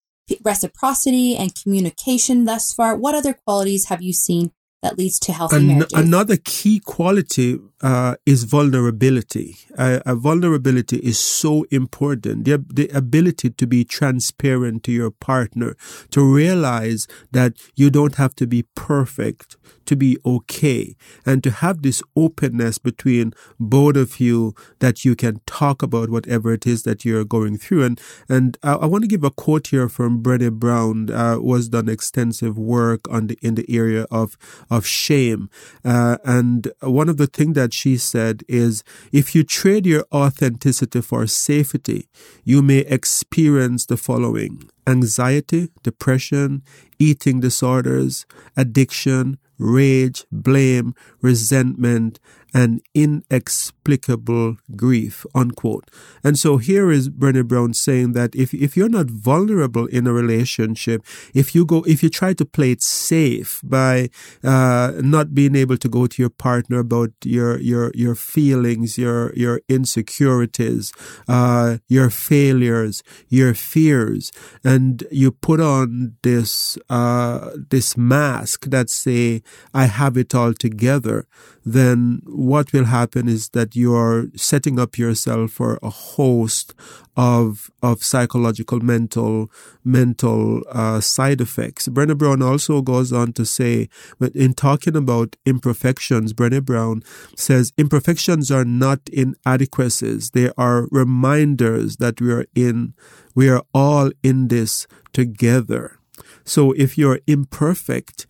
reciprocity 0.44 1.34
and 1.34 1.54
communication 1.54 2.44
thus 2.44 2.74
far. 2.74 2.94
What 2.94 3.14
other 3.14 3.32
qualities 3.32 3.86
have 3.86 4.02
you 4.02 4.12
seen 4.12 4.52
that 4.84 4.98
leads 4.98 5.18
to 5.18 5.32
healthy 5.32 5.56
An- 5.56 5.66
marriages? 5.66 5.92
Another 5.94 6.36
key 6.36 6.78
quality 6.78 7.58
uh, 7.80 8.14
is 8.24 8.44
vulnerability. 8.44 9.56
Uh, 9.76 10.14
vulnerability 10.14 10.98
is 10.98 11.18
so 11.18 11.64
important. 11.70 12.44
The, 12.44 12.64
the 12.72 12.88
ability 12.88 13.50
to 13.50 13.66
be 13.66 13.84
transparent 13.84 14.84
to 14.84 14.92
your 14.92 15.10
partner, 15.10 15.76
to 16.10 16.20
realize 16.22 17.08
that 17.32 17.56
you 17.74 17.90
don't 17.90 18.16
have 18.16 18.34
to 18.36 18.46
be 18.46 18.64
perfect 18.74 19.56
to 19.86 19.96
be 19.96 20.16
okay 20.24 20.96
and 21.26 21.42
to 21.42 21.50
have 21.50 21.82
this 21.82 22.02
openness 22.16 22.78
between 22.78 23.32
both 23.58 23.96
of 23.96 24.20
you 24.20 24.54
that 24.78 25.04
you 25.04 25.14
can 25.14 25.40
talk 25.46 25.82
about 25.82 26.10
whatever 26.10 26.52
it 26.52 26.66
is 26.66 26.82
that 26.84 27.04
you're 27.04 27.24
going 27.24 27.58
through. 27.58 27.84
And, 27.84 28.00
and 28.28 28.56
I, 28.62 28.74
I 28.74 28.86
want 28.86 29.02
to 29.02 29.08
give 29.08 29.24
a 29.24 29.30
quote 29.30 29.68
here 29.68 29.88
from 29.88 30.22
Brené 30.22 30.52
Brown, 30.52 31.10
uh, 31.10 31.38
was 31.40 31.68
done 31.68 31.88
extensive 31.88 32.58
work 32.58 33.08
on 33.10 33.28
the, 33.28 33.38
in 33.42 33.54
the 33.54 33.66
area 33.68 34.06
of, 34.10 34.36
of 34.76 34.86
shame. 34.86 35.48
Uh, 35.84 36.18
and 36.24 36.72
one 36.80 37.08
of 37.08 37.16
the 37.16 37.26
things 37.26 37.54
that 37.54 37.72
she 37.72 37.96
said 37.96 38.42
is, 38.48 38.82
if 39.12 39.34
you 39.34 39.44
trade 39.44 39.86
your 39.86 40.04
authenticity 40.12 41.00
for 41.00 41.26
safety, 41.26 42.08
you 42.44 42.62
may 42.62 42.78
experience 42.78 43.86
the 43.86 43.96
following 43.96 44.68
anxiety, 44.86 45.70
depression, 45.82 46.62
eating 46.98 47.40
disorders, 47.40 48.26
addiction, 48.56 49.38
rage, 49.58 50.24
blame, 50.30 50.94
resentment, 51.22 52.18
and 52.54 52.80
inexplicable 52.94 54.56
grief, 54.76 55.26
unquote. 55.34 55.90
And 56.22 56.38
so 56.38 56.58
here 56.58 56.92
is 56.92 57.10
Brené 57.10 57.46
Brown 57.46 57.74
saying 57.74 58.12
that 58.12 58.34
if, 58.36 58.54
if 58.54 58.76
you're 58.76 58.88
not 58.88 59.06
vulnerable 59.06 59.86
in 59.86 60.06
a 60.06 60.12
relationship, 60.12 61.02
if 61.34 61.54
you 61.54 61.66
go, 61.66 61.82
if 61.82 62.02
you 62.02 62.08
try 62.08 62.32
to 62.32 62.44
play 62.44 62.70
it 62.70 62.80
safe 62.80 63.60
by, 63.64 64.08
uh, 64.44 64.92
not 65.00 65.34
being 65.34 65.56
able 65.56 65.76
to 65.78 65.88
go 65.88 66.06
to 66.06 66.22
your 66.22 66.30
partner 66.30 66.78
about 66.78 67.10
your, 67.24 67.58
your, 67.60 67.90
your 67.94 68.14
feelings, 68.14 68.96
your, 68.96 69.34
your 69.34 69.60
insecurities, 69.68 70.92
uh, 71.26 71.78
your 71.88 72.08
failures, 72.08 73.02
your 73.28 73.52
fears, 73.52 74.30
and 74.62 75.02
you 75.10 75.32
put 75.32 75.60
on 75.60 76.14
this, 76.22 76.78
uh, 76.88 77.50
this 77.70 77.96
mask 77.96 78.66
that 78.66 78.90
say, 78.90 79.42
I 79.74 79.86
have 79.86 80.16
it 80.16 80.34
all 80.36 80.54
together, 80.54 81.26
then 81.64 82.20
what 82.44 82.72
will 82.72 82.84
happen 82.84 83.28
is 83.28 83.50
that 83.50 83.74
you 83.74 83.94
are 83.94 84.26
setting 84.36 84.78
up 84.78 84.98
yourself 84.98 85.52
for 85.52 85.78
a 85.82 85.90
host 85.90 86.74
of 87.16 87.70
of 87.82 88.02
psychological 88.02 88.80
mental 88.80 89.50
mental 89.84 90.62
uh, 90.70 91.00
side 91.00 91.40
effects. 91.40 91.88
Brené 91.88 92.16
Brown 92.16 92.42
also 92.42 92.82
goes 92.82 93.12
on 93.12 93.32
to 93.34 93.44
say, 93.44 93.88
but 94.18 94.34
in 94.34 94.54
talking 94.54 94.96
about 94.96 95.36
imperfections, 95.46 96.32
Brené 96.32 96.64
Brown 96.64 97.02
says 97.36 97.72
imperfections 97.78 98.50
are 98.50 98.64
not 98.64 99.00
inadequacies; 99.12 100.30
they 100.30 100.50
are 100.56 100.88
reminders 100.90 101.96
that 101.96 102.20
we 102.20 102.32
are 102.32 102.46
in 102.54 102.94
we 103.34 103.48
are 103.48 103.62
all 103.72 104.10
in 104.22 104.48
this 104.48 104.86
together. 105.12 105.98
So 106.44 106.72
if 106.72 106.96
you're 106.98 107.20
imperfect, 107.26 108.26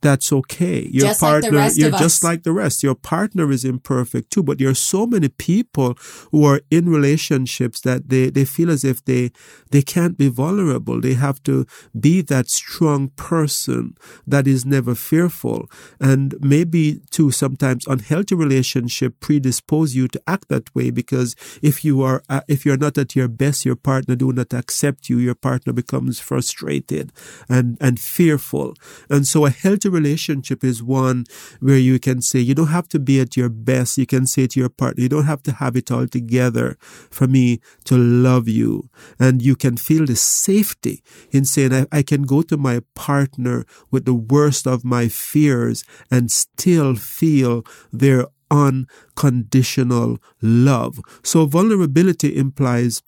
that's 0.00 0.32
okay. 0.32 0.88
Your 0.90 1.08
just 1.08 1.20
partner, 1.20 1.50
like 1.50 1.76
you're 1.76 1.90
just 1.90 2.24
like 2.24 2.42
the 2.42 2.52
rest. 2.52 2.82
Your 2.82 2.94
partner 2.94 3.50
is 3.50 3.64
imperfect 3.64 4.30
too, 4.30 4.42
but 4.42 4.58
there 4.58 4.68
are 4.68 4.74
so 4.74 5.06
many 5.06 5.28
people 5.28 5.94
who 6.30 6.44
are 6.44 6.60
in 6.70 6.88
relationships 6.88 7.80
that 7.82 8.08
they, 8.08 8.30
they 8.30 8.44
feel 8.44 8.70
as 8.70 8.84
if 8.84 9.04
they, 9.04 9.30
they 9.70 9.82
can't 9.82 10.16
be 10.16 10.28
vulnerable. 10.28 11.00
They 11.00 11.14
have 11.14 11.42
to 11.44 11.66
be 11.98 12.22
that 12.22 12.48
strong 12.48 13.08
person 13.16 13.94
that 14.26 14.46
is 14.46 14.64
never 14.64 14.94
fearful. 14.94 15.68
And 16.00 16.34
maybe 16.40 17.00
too, 17.10 17.30
sometimes 17.30 17.86
unhealthy 17.86 18.34
relationship 18.34 19.20
predispose 19.20 19.94
you 19.94 20.08
to 20.08 20.22
act 20.26 20.48
that 20.48 20.74
way 20.74 20.90
because 20.90 21.36
if 21.62 21.84
you 21.84 22.02
are, 22.02 22.22
uh, 22.30 22.40
if 22.48 22.64
you're 22.64 22.78
not 22.78 22.96
at 22.96 23.14
your 23.14 23.28
best, 23.28 23.66
your 23.66 23.76
partner 23.76 24.16
do 24.16 24.32
not 24.32 24.54
accept 24.54 25.10
you, 25.10 25.18
your 25.18 25.34
partner 25.34 25.72
becomes 25.74 26.20
frustrated 26.20 27.12
and, 27.48 27.53
and 27.54 27.78
and 27.80 28.00
fearful. 28.00 28.74
And 29.08 29.26
so 29.26 29.46
a 29.46 29.50
healthy 29.50 29.88
relationship 29.88 30.64
is 30.64 30.82
one 30.82 31.24
where 31.60 31.78
you 31.78 31.98
can 31.98 32.20
say, 32.20 32.40
you 32.40 32.54
don't 32.54 32.76
have 32.78 32.88
to 32.88 32.98
be 32.98 33.20
at 33.20 33.36
your 33.36 33.48
best. 33.48 33.98
You 33.98 34.06
can 34.06 34.26
say 34.26 34.46
to 34.48 34.60
your 34.60 34.68
partner, 34.68 35.02
you 35.02 35.08
don't 35.08 35.30
have 35.32 35.42
to 35.44 35.52
have 35.52 35.76
it 35.76 35.90
all 35.90 36.08
together 36.08 36.76
for 37.10 37.26
me 37.26 37.60
to 37.84 37.96
love 37.96 38.48
you. 38.48 38.90
And 39.18 39.40
you 39.40 39.54
can 39.56 39.76
feel 39.76 40.04
the 40.06 40.16
safety 40.16 41.02
in 41.30 41.44
saying, 41.44 41.72
I, 41.72 41.86
I 41.92 42.02
can 42.02 42.22
go 42.22 42.42
to 42.42 42.56
my 42.56 42.80
partner 42.94 43.64
with 43.90 44.04
the 44.04 44.14
worst 44.14 44.66
of 44.66 44.84
my 44.84 45.08
fears 45.08 45.84
and 46.10 46.30
still 46.30 46.96
feel 46.96 47.64
their 47.92 48.26
unconditional 48.50 50.18
love. 50.42 51.00
So 51.22 51.46
vulnerability 51.46 52.36
implies 52.36 53.02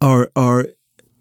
or, 0.00 0.30
or 0.36 0.66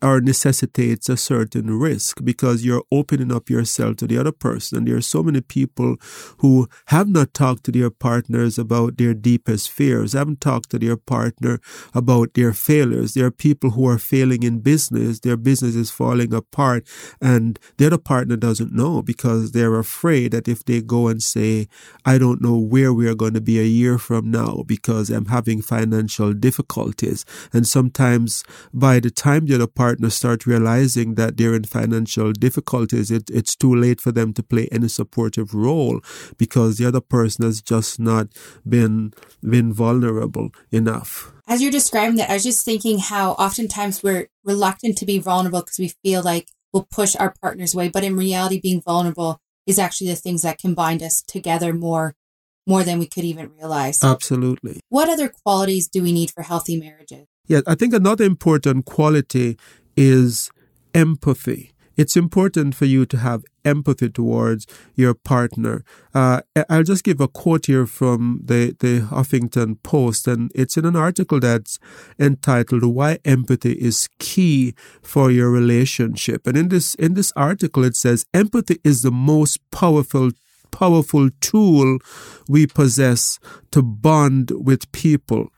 or 0.01 0.22
necessitates 0.22 1.10
a 1.10 1.18
certain 1.18 1.77
risk 1.77 2.24
because 2.24 2.65
you're 2.65 2.84
opening 2.91 3.32
up 3.32 3.50
yourself 3.50 3.98
to 3.98 4.08
the 4.08 4.18
other 4.18 4.32
person. 4.32 4.79
And 4.79 4.88
there 4.88 4.96
are 4.96 5.01
so 5.01 5.24
many 5.24 5.41
people 5.41 5.98
who 6.38 6.68
have 6.88 7.08
not 7.08 7.34
talked 7.34 7.63
to 7.65 7.72
their 7.72 7.89
partners 7.89 8.58
about 8.58 8.98
their 8.98 9.13
deepest 9.13 9.70
fears, 9.72 10.13
haven't 10.13 10.41
talked 10.41 10.70
to 10.72 10.79
their 10.79 10.98
partner 10.98 11.60
about 11.94 12.34
their 12.34 12.53
failures. 12.53 13.13
There 13.13 13.25
are 13.25 13.32
people 13.32 13.72
who 13.72 13.88
are 13.88 13.98
failing 13.98 14.44
in 14.44 14.60
business, 14.60 15.20
their 15.20 15.38
business 15.38 15.75
is 15.75 15.91
falling 15.91 16.34
apart, 16.34 16.88
and 17.22 17.60
the 17.77 17.88
other 17.88 17.98
partner 17.98 18.36
doesn't 18.36 18.72
know 18.72 19.01
because 19.01 19.51
they're 19.51 19.77
afraid 19.77 20.32
that 20.32 20.48
if 20.48 20.63
they 20.65 20.82
go 20.82 21.08
and 21.08 21.22
say, 21.22 21.68
I 22.06 22.18
don't 22.18 22.41
know 22.41 22.58
where 22.58 22.94
we 22.94 23.08
are 23.08 23.15
going 23.15 23.34
to 23.34 23.41
be 23.41 23.60
a 23.60 23.63
year 23.63 23.98
from 23.98 24.32
now 24.32 24.63
because 24.65 25.10
I'm 25.10 25.25
having 25.25 25.62
financial 25.62 26.34
difficulties. 26.34 27.25
And 27.51 27.68
sometimes 27.68 28.44
by 28.74 29.00
the 29.00 29.12
time 29.12 29.46
the 29.46 29.56
other 29.56 29.68
partner 29.68 29.88
partners 29.89 30.13
start 30.13 30.46
realizing 30.46 31.15
that 31.15 31.36
they're 31.36 31.55
in 31.55 31.63
financial 31.63 32.31
difficulties, 32.31 33.10
it, 33.10 33.24
it's 33.31 33.55
too 33.55 33.75
late 33.75 34.00
for 34.00 34.12
them 34.12 34.34
to 34.34 34.43
play 34.43 34.67
any 34.72 34.88
supportive 34.88 35.55
role 35.55 36.00
because 36.38 36.77
the 36.77 36.88
other 36.88 37.01
person 37.01 37.43
has 37.43 37.60
just 37.60 38.00
not 38.00 38.27
been 38.67 39.12
been 39.41 39.74
vulnerable 39.74 40.51
enough. 40.72 41.34
As 41.48 41.60
you're 41.60 41.72
describing 41.72 42.17
that, 42.17 42.29
I 42.29 42.36
was 42.36 42.43
just 42.43 42.63
thinking 42.63 43.00
how 43.00 43.31
oftentimes 43.31 44.03
we're 44.03 44.27
reluctant 44.43 44.96
to 45.00 45.08
be 45.08 45.17
vulnerable 45.17 45.62
because 45.62 45.79
we 45.79 45.91
feel 46.03 46.22
like 46.22 46.50
we'll 46.72 46.88
push 46.91 47.15
our 47.15 47.34
partners 47.41 47.74
away, 47.74 47.89
but 47.89 48.03
in 48.03 48.15
reality, 48.15 48.60
being 48.62 48.81
vulnerable 48.81 49.41
is 49.65 49.79
actually 49.79 50.12
the 50.12 50.15
things 50.15 50.43
that 50.43 50.59
can 50.59 50.75
bind 50.75 51.01
us 51.01 51.24
together 51.24 51.74
more 51.74 52.16
more 52.68 52.83
than 52.83 53.00
we 53.00 53.07
could 53.07 53.24
even 53.24 53.50
realize. 53.57 54.03
Absolutely. 54.03 54.79
What 54.90 55.09
other 55.09 55.29
qualities 55.44 55.87
do 55.87 56.03
we 56.03 56.14
need 56.14 56.29
for 56.29 56.44
healthy 56.44 56.79
marriages? 56.79 57.25
Yeah, 57.50 57.61
I 57.66 57.74
think 57.74 57.96
another 57.96 58.25
important 58.25 58.85
quality 58.85 59.57
is 60.00 60.50
empathy. 60.94 61.74
It's 61.98 62.16
important 62.16 62.74
for 62.74 62.85
you 62.85 63.05
to 63.07 63.18
have 63.18 63.44
empathy 63.66 64.09
towards 64.09 64.66
your 64.96 65.14
partner. 65.14 65.83
Uh, 66.14 66.40
I'll 66.70 66.83
just 66.83 67.03
give 67.03 67.20
a 67.20 67.27
quote 67.27 67.66
here 67.66 67.85
from 67.85 68.40
the, 68.46 68.74
the 68.79 69.01
Huffington 69.01 69.83
Post, 69.83 70.25
and 70.25 70.50
it's 70.55 70.77
in 70.77 70.85
an 70.85 70.96
article 70.96 71.42
that's 71.42 71.77
entitled 72.18 72.85
"Why 72.85 73.20
Empathy 73.25 73.74
is 73.74 74.07
Key 74.18 74.74
for 75.01 75.29
Your 75.29 75.51
Relationship." 75.51 76.48
And 76.48 76.55
in 76.55 76.70
this 76.70 76.96
in 76.96 77.16
this 77.16 77.33
article, 77.35 77.83
it 77.83 77.98
says 77.98 78.25
empathy 78.33 78.77
is 78.85 79.01
the 79.01 79.12
most 79.12 79.59
powerful 79.70 80.31
powerful 80.72 81.29
tool 81.42 81.98
we 82.48 82.66
possess 82.66 83.40
to 83.72 83.81
bond 83.81 84.51
with 84.51 84.90
people. 84.94 85.50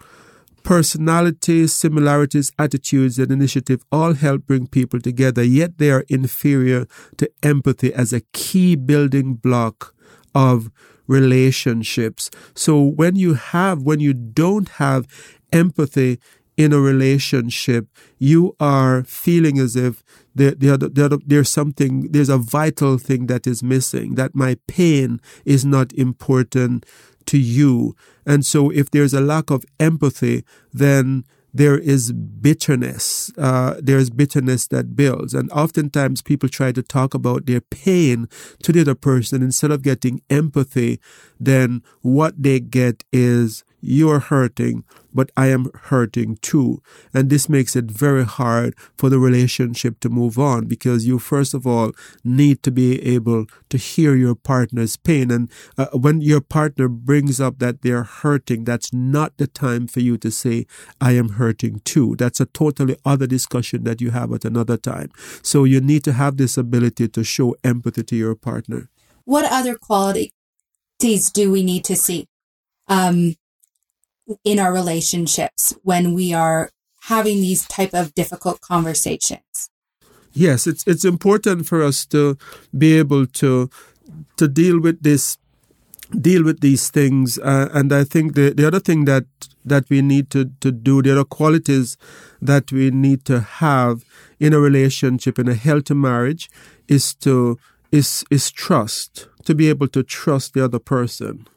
Personalities, 0.63 1.74
similarities, 1.74 2.52
attitudes, 2.58 3.17
and 3.19 3.32
initiative 3.32 3.84
all 3.91 4.13
help 4.13 4.45
bring 4.45 4.67
people 4.67 5.00
together, 5.00 5.43
yet 5.43 5.78
they 5.78 5.91
are 5.91 6.06
inferior 6.08 6.86
to 7.17 7.30
empathy 7.43 7.93
as 7.93 8.13
a 8.13 8.21
key 8.32 8.76
building 8.76 9.34
block 9.34 9.93
of 10.34 10.69
relationships. 11.08 12.30
So 12.54 12.82
when 12.82 13.15
you 13.15 13.34
have, 13.34 13.82
when 13.82 14.00
you 14.00 14.13
don't 14.13 14.69
have 14.69 15.08
empathy 15.52 16.19
in 16.56 16.71
a 16.74 16.80
relationship, 16.80 17.88
you 18.19 18.56
are 18.60 19.04
feeling 19.04 19.58
as 19.58 19.76
if 19.76 20.04
there's 20.36 21.50
something, 21.50 22.12
there's 22.12 22.30
a 22.30 22.38
vital 22.38 22.97
thing 22.97 23.28
that 23.28 23.47
is 23.47 23.62
missing, 23.63 24.15
that 24.15 24.36
my 24.36 24.56
pain 24.67 25.19
is 25.43 25.65
not 25.65 25.91
important 25.93 26.86
to 27.27 27.38
you. 27.38 27.95
And 28.25 28.45
so 28.45 28.69
if 28.69 28.91
there's 28.91 29.13
a 29.13 29.21
lack 29.21 29.49
of 29.49 29.65
empathy, 29.79 30.43
then 30.73 31.25
there 31.53 31.77
is 31.77 32.12
bitterness. 32.12 33.31
Uh, 33.38 33.75
there's 33.79 34.10
bitterness 34.10 34.67
that 34.67 34.95
builds. 34.95 35.34
And 35.34 35.51
oftentimes 35.51 36.21
people 36.21 36.49
try 36.49 36.71
to 36.71 36.81
talk 36.81 37.13
about 37.13 37.45
their 37.45 37.62
pain 37.62 38.29
to 38.63 38.71
the 38.71 38.81
other 38.81 38.95
person 38.95 39.43
instead 39.43 39.71
of 39.71 39.81
getting 39.81 40.21
empathy, 40.29 40.99
then 41.39 41.84
what 42.01 42.41
they 42.41 42.60
get 42.60 43.03
is 43.12 43.63
you're 43.82 44.20
hurting, 44.20 44.84
but 45.13 45.32
I 45.36 45.48
am 45.48 45.70
hurting 45.74 46.38
too. 46.38 46.82
And 47.13 47.30
this 47.30 47.50
makes 47.50 47.76
it 47.76 47.86
very 47.86 48.24
hard 48.24 48.76
for 48.98 49.10
the 49.10 49.20
relationship 49.20 50.00
to 50.02 50.10
move 50.10 50.38
on 50.39 50.67
because 50.67 51.06
you, 51.06 51.20
first 51.20 51.54
of 51.54 51.67
all, 51.67 51.91
need 52.24 52.63
to 52.63 52.72
be 52.72 53.02
able 53.02 53.48
to 53.70 53.78
hear 53.78 54.15
your 54.15 54.36
partner's 54.36 54.96
pain. 54.98 55.32
And 55.32 55.52
uh, 55.78 55.88
when 55.94 56.22
your 56.22 56.41
partner 56.41 56.88
brings 56.88 57.41
up 57.41 57.60
that 57.60 57.82
they're 57.82 58.04
hurting, 58.04 58.63
that's 58.63 58.94
not 58.94 59.36
the 59.38 59.48
time 59.48 59.88
for 59.88 60.00
you 60.00 60.17
to 60.20 60.32
say, 60.32 60.65
I 61.00 61.13
am 61.13 61.30
hurting 61.30 61.82
too. 61.84 62.15
That's 62.17 62.39
a 62.39 62.46
totally 62.46 62.96
other 63.04 63.28
discussion 63.28 63.84
that 63.84 64.00
you 64.00 64.12
have 64.12 64.32
at 64.32 64.46
another 64.46 64.78
time. 64.78 65.10
So 65.41 65.63
you 65.63 65.82
need 65.82 66.04
to 66.06 66.13
have 66.13 66.38
this 66.38 66.58
ability 66.58 67.08
to 67.10 67.24
show 67.24 67.56
empathy 67.63 68.04
to 68.04 68.15
your 68.15 68.36
partner. 68.36 68.89
What 69.26 69.46
other 69.52 69.76
qualities 69.76 70.32
do 71.34 71.52
we 71.52 71.63
need 71.63 71.84
to 71.86 71.96
see? 71.96 72.28
Um, 72.88 73.36
in 74.43 74.60
our 74.60 74.73
relationships 74.73 75.73
when 75.84 76.13
we 76.13 76.34
are 76.34 76.69
having 77.03 77.41
these 77.41 77.67
type 77.67 77.93
of 77.93 78.13
difficult 78.13 78.62
conversations? 78.62 79.69
Yes 80.34 80.67
it's 80.67 80.86
it's 80.88 81.05
important 81.05 81.67
for 81.67 81.84
us 81.84 82.05
to 82.07 82.38
be 82.77 82.97
able 82.97 83.25
to 83.27 83.69
to 84.38 84.47
deal 84.47 84.79
with 84.79 85.01
this 85.03 85.38
deal 86.19 86.43
with 86.43 86.60
these 86.60 86.89
things 86.89 87.39
uh, 87.39 87.69
and 87.73 87.93
i 87.93 88.03
think 88.03 88.34
the 88.36 88.53
the 88.53 88.67
other 88.67 88.79
thing 88.79 89.05
that 89.05 89.25
that 89.63 89.89
we 89.89 90.01
need 90.01 90.29
to 90.29 90.51
to 90.60 90.71
do 90.71 91.01
the 91.01 91.12
other 91.12 91.23
qualities 91.23 91.97
that 92.41 92.71
we 92.71 92.91
need 92.91 93.23
to 93.23 93.39
have 93.39 94.03
in 94.39 94.53
a 94.53 94.60
relationship 94.60 95.39
in 95.39 95.47
a 95.47 95.53
healthy 95.53 95.93
marriage 95.93 96.49
is 96.88 97.13
to 97.13 97.57
is 97.91 98.25
is 98.29 98.51
trust 98.51 99.27
to 99.45 99.55
be 99.55 99.69
able 99.69 99.88
to 99.88 100.03
trust 100.03 100.53
the 100.53 100.63
other 100.63 100.79
person 100.79 101.47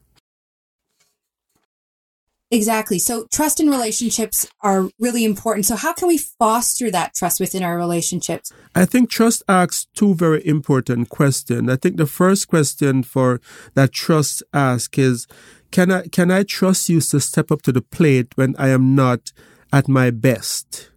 Exactly. 2.55 2.99
So 2.99 3.27
trust 3.33 3.59
in 3.59 3.69
relationships 3.69 4.47
are 4.61 4.89
really 5.01 5.25
important. 5.25 5.67
So 5.67 5.75
how 5.75 5.93
can 5.93 6.09
we 6.09 6.19
foster 6.19 6.91
that 6.91 7.15
trust 7.15 7.41
within 7.41 7.63
our 7.65 7.77
relationships? 7.77 8.53
I 8.75 8.85
think 8.85 9.11
trust 9.11 9.43
asks 9.49 9.87
two 9.95 10.15
very 10.15 10.47
important 10.47 11.09
questions. 11.09 11.69
I 11.69 11.77
think 11.77 11.97
the 11.97 12.07
first 12.07 12.47
question 12.49 13.03
for 13.03 13.41
that 13.75 13.93
trust 13.93 14.43
ask 14.53 14.97
is 14.99 15.27
can 15.73 15.91
I 15.91 16.07
can 16.07 16.31
I 16.31 16.45
trust 16.45 16.89
you 16.89 17.01
to 17.01 17.19
step 17.19 17.51
up 17.51 17.63
to 17.63 17.73
the 17.73 17.83
plate 17.83 18.29
when 18.37 18.55
I 18.57 18.69
am 18.69 18.95
not 18.95 19.33
at 19.73 19.89
my 19.89 20.11
best? 20.11 20.91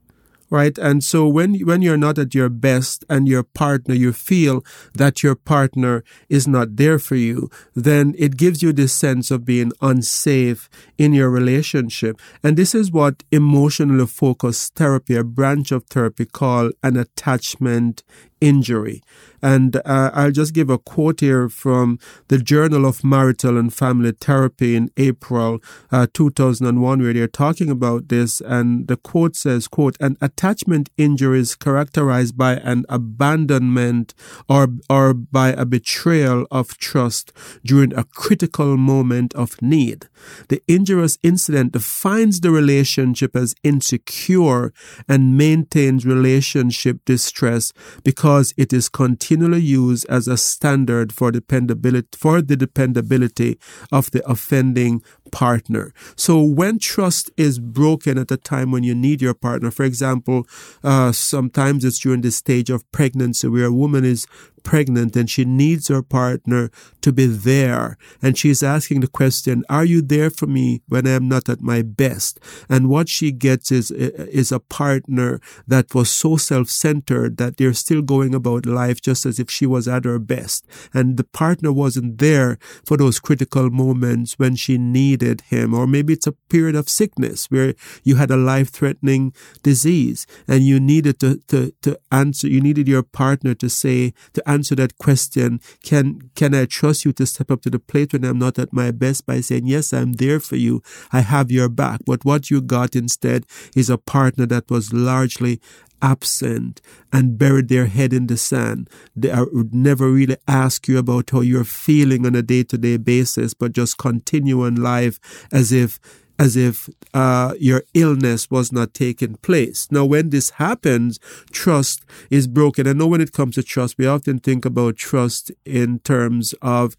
Right? 0.49 0.77
And 0.77 1.03
so 1.03 1.27
when 1.27 1.55
when 1.65 1.81
you're 1.81 1.97
not 1.97 2.17
at 2.17 2.33
your 2.33 2.49
best 2.49 3.03
and 3.09 3.27
your 3.27 3.43
partner, 3.43 3.93
you 3.93 4.13
feel 4.13 4.63
that 4.93 5.23
your 5.23 5.35
partner 5.35 6.03
is 6.29 6.47
not 6.47 6.75
there 6.77 6.99
for 6.99 7.15
you, 7.15 7.49
then 7.75 8.15
it 8.17 8.37
gives 8.37 8.61
you 8.61 8.73
this 8.73 8.93
sense 8.93 9.31
of 9.31 9.45
being 9.45 9.71
unsafe 9.81 10.69
in 10.97 11.13
your 11.13 11.29
relationship. 11.29 12.19
And 12.43 12.57
this 12.57 12.73
is 12.73 12.91
what 12.91 13.23
emotionally 13.31 14.07
focused 14.07 14.75
therapy, 14.75 15.15
a 15.15 15.23
branch 15.23 15.71
of 15.71 15.85
therapy 15.85 16.25
called 16.25 16.73
an 16.83 16.97
attachment 16.97 18.03
injury. 18.41 19.01
And 19.41 19.75
uh, 19.85 20.11
I'll 20.13 20.31
just 20.31 20.53
give 20.53 20.69
a 20.69 20.77
quote 20.77 21.19
here 21.19 21.47
from 21.47 21.99
the 22.27 22.39
Journal 22.39 22.85
of 22.85 23.03
Marital 23.03 23.57
and 23.57 23.73
Family 23.73 24.11
Therapy 24.11 24.75
in 24.75 24.89
April 24.97 25.59
uh, 25.91 26.07
2001, 26.13 27.01
where 27.01 27.13
they're 27.13 27.27
talking 27.27 27.69
about 27.69 28.09
this. 28.09 28.41
And 28.41 28.87
the 28.87 28.97
quote 28.97 29.35
says, 29.35 29.67
quote, 29.67 29.95
an 29.99 30.17
attachment 30.21 30.89
injury 30.97 31.39
is 31.39 31.55
characterized 31.55 32.37
by 32.37 32.55
an 32.57 32.85
abandonment 32.89 34.13
or, 34.49 34.69
or 34.89 35.13
by 35.13 35.49
a 35.49 35.65
betrayal 35.65 36.47
of 36.49 36.77
trust 36.77 37.31
during 37.63 37.93
a 37.93 38.03
critical 38.03 38.75
moment 38.77 39.33
of 39.35 39.61
need. 39.61 40.07
The 40.49 40.61
injurious 40.67 41.17
incident 41.21 41.73
defines 41.73 42.39
the 42.39 42.51
relationship 42.51 43.35
as 43.35 43.55
insecure 43.63 44.73
and 45.07 45.37
maintains 45.37 46.05
relationship 46.05 47.05
distress 47.05 47.71
because 48.03 48.26
it 48.57 48.73
is 48.73 48.89
continually 48.89 49.61
used 49.61 50.05
as 50.09 50.27
a 50.27 50.37
standard 50.37 51.13
for 51.13 51.31
dependability 51.31 52.07
for 52.17 52.41
the 52.41 52.55
dependability 52.55 53.57
of 53.91 54.11
the 54.11 54.27
offending 54.29 55.01
partner. 55.31 55.93
So 56.15 56.41
when 56.41 56.79
trust 56.79 57.31
is 57.37 57.59
broken 57.59 58.17
at 58.17 58.31
a 58.31 58.37
time 58.37 58.71
when 58.71 58.83
you 58.83 58.95
need 58.95 59.21
your 59.21 59.33
partner, 59.33 59.71
for 59.71 59.83
example, 59.83 60.47
uh, 60.83 61.11
sometimes 61.11 61.85
it's 61.85 61.99
during 61.99 62.21
the 62.21 62.31
stage 62.31 62.69
of 62.69 62.89
pregnancy 62.91 63.47
where 63.47 63.65
a 63.65 63.71
woman 63.71 64.03
is 64.05 64.27
pregnant 64.63 65.15
and 65.15 65.29
she 65.29 65.45
needs 65.45 65.87
her 65.87 66.01
partner 66.01 66.69
to 67.01 67.11
be 67.11 67.25
there. 67.25 67.97
And 68.21 68.37
she's 68.37 68.61
asking 68.61 68.99
the 68.99 69.07
question, 69.07 69.63
are 69.69 69.85
you 69.85 70.01
there 70.01 70.29
for 70.29 70.47
me 70.47 70.81
when 70.87 71.07
I'm 71.07 71.27
not 71.27 71.49
at 71.49 71.61
my 71.61 71.81
best? 71.81 72.39
And 72.69 72.89
what 72.89 73.09
she 73.09 73.31
gets 73.31 73.71
is, 73.71 73.91
is 73.91 74.51
a 74.51 74.59
partner 74.59 75.39
that 75.67 75.95
was 75.95 76.09
so 76.09 76.37
self-centered 76.37 77.37
that 77.37 77.57
they're 77.57 77.73
still 77.73 78.01
going 78.01 78.35
about 78.35 78.65
life 78.65 79.01
just 79.01 79.25
as 79.25 79.39
if 79.39 79.49
she 79.49 79.65
was 79.65 79.87
at 79.87 80.05
her 80.05 80.19
best. 80.19 80.65
And 80.93 81.17
the 81.17 81.23
partner 81.23 81.71
wasn't 81.71 82.17
there 82.17 82.57
for 82.85 82.97
those 82.97 83.19
critical 83.19 83.69
moments 83.69 84.37
when 84.37 84.55
she 84.55 84.77
needed 84.77 85.41
him. 85.41 85.73
Or 85.73 85.87
maybe 85.87 86.13
it's 86.13 86.27
a 86.27 86.31
period 86.31 86.75
of 86.75 86.89
sickness 86.89 87.49
where 87.49 87.73
you 88.03 88.15
had 88.15 88.31
a 88.31 88.37
life-threatening 88.37 89.33
disease 89.63 90.27
and 90.47 90.63
you 90.63 90.79
needed 90.79 91.19
to, 91.19 91.37
to, 91.47 91.73
to 91.81 91.99
answer, 92.11 92.47
you 92.47 92.61
needed 92.61 92.87
your 92.87 93.03
partner 93.03 93.53
to 93.55 93.69
say, 93.69 94.13
to 94.33 94.46
answer 94.47 94.75
that 94.75 94.97
question, 94.97 95.59
can, 95.83 96.31
can 96.35 96.55
I 96.55 96.65
trust 96.65 97.05
you 97.05 97.13
to 97.13 97.25
step 97.25 97.51
up 97.51 97.61
to 97.63 97.69
the 97.69 97.79
plate 97.79 98.13
when 98.13 98.23
I'm 98.23 98.39
not 98.39 98.57
at 98.57 98.73
my 98.73 98.91
best 98.91 99.25
by 99.25 99.41
saying, 99.41 99.67
yes, 99.67 99.93
I'm 99.93 100.13
there 100.13 100.39
for 100.39 100.55
you. 100.55 100.81
I 101.11 101.21
have 101.21 101.51
your 101.51 101.69
back. 101.69 102.01
But 102.05 102.25
what 102.25 102.49
you 102.49 102.61
got 102.61 102.95
instead 102.95 103.45
is 103.75 103.89
a 103.89 103.97
partner 103.97 104.45
that 104.47 104.71
was 104.71 104.93
largely 104.93 105.59
absent 106.01 106.81
and 107.11 107.37
buried 107.37 107.69
their 107.69 107.87
head 107.87 108.13
in 108.13 108.27
the 108.27 108.37
sand. 108.37 108.89
They 109.15 109.33
would 109.51 109.73
never 109.73 110.09
really 110.09 110.37
ask 110.47 110.87
you 110.87 110.97
about 110.97 111.31
how 111.31 111.41
you're 111.41 111.63
feeling 111.63 112.25
on 112.25 112.35
a 112.35 112.41
day 112.41 112.63
to 112.63 112.77
day 112.77 112.97
basis, 112.97 113.53
but 113.53 113.73
just 113.73 113.97
continue 113.97 114.63
on 114.65 114.75
life 114.75 115.19
as 115.51 115.71
if 115.71 115.99
as 116.39 116.55
if 116.55 116.89
uh, 117.13 117.53
your 117.59 117.83
illness 117.93 118.51
was 118.51 118.71
not 118.71 118.93
taking 118.93 119.35
place. 119.37 119.87
Now, 119.91 120.05
when 120.05 120.29
this 120.29 120.51
happens, 120.51 121.19
trust 121.51 122.03
is 122.29 122.47
broken. 122.47 122.87
I 122.87 122.93
know 122.93 123.07
when 123.07 123.21
it 123.21 123.33
comes 123.33 123.55
to 123.55 123.63
trust, 123.63 123.97
we 123.97 124.05
often 124.05 124.39
think 124.39 124.65
about 124.65 124.97
trust 124.97 125.51
in 125.65 125.99
terms 125.99 126.53
of 126.61 126.95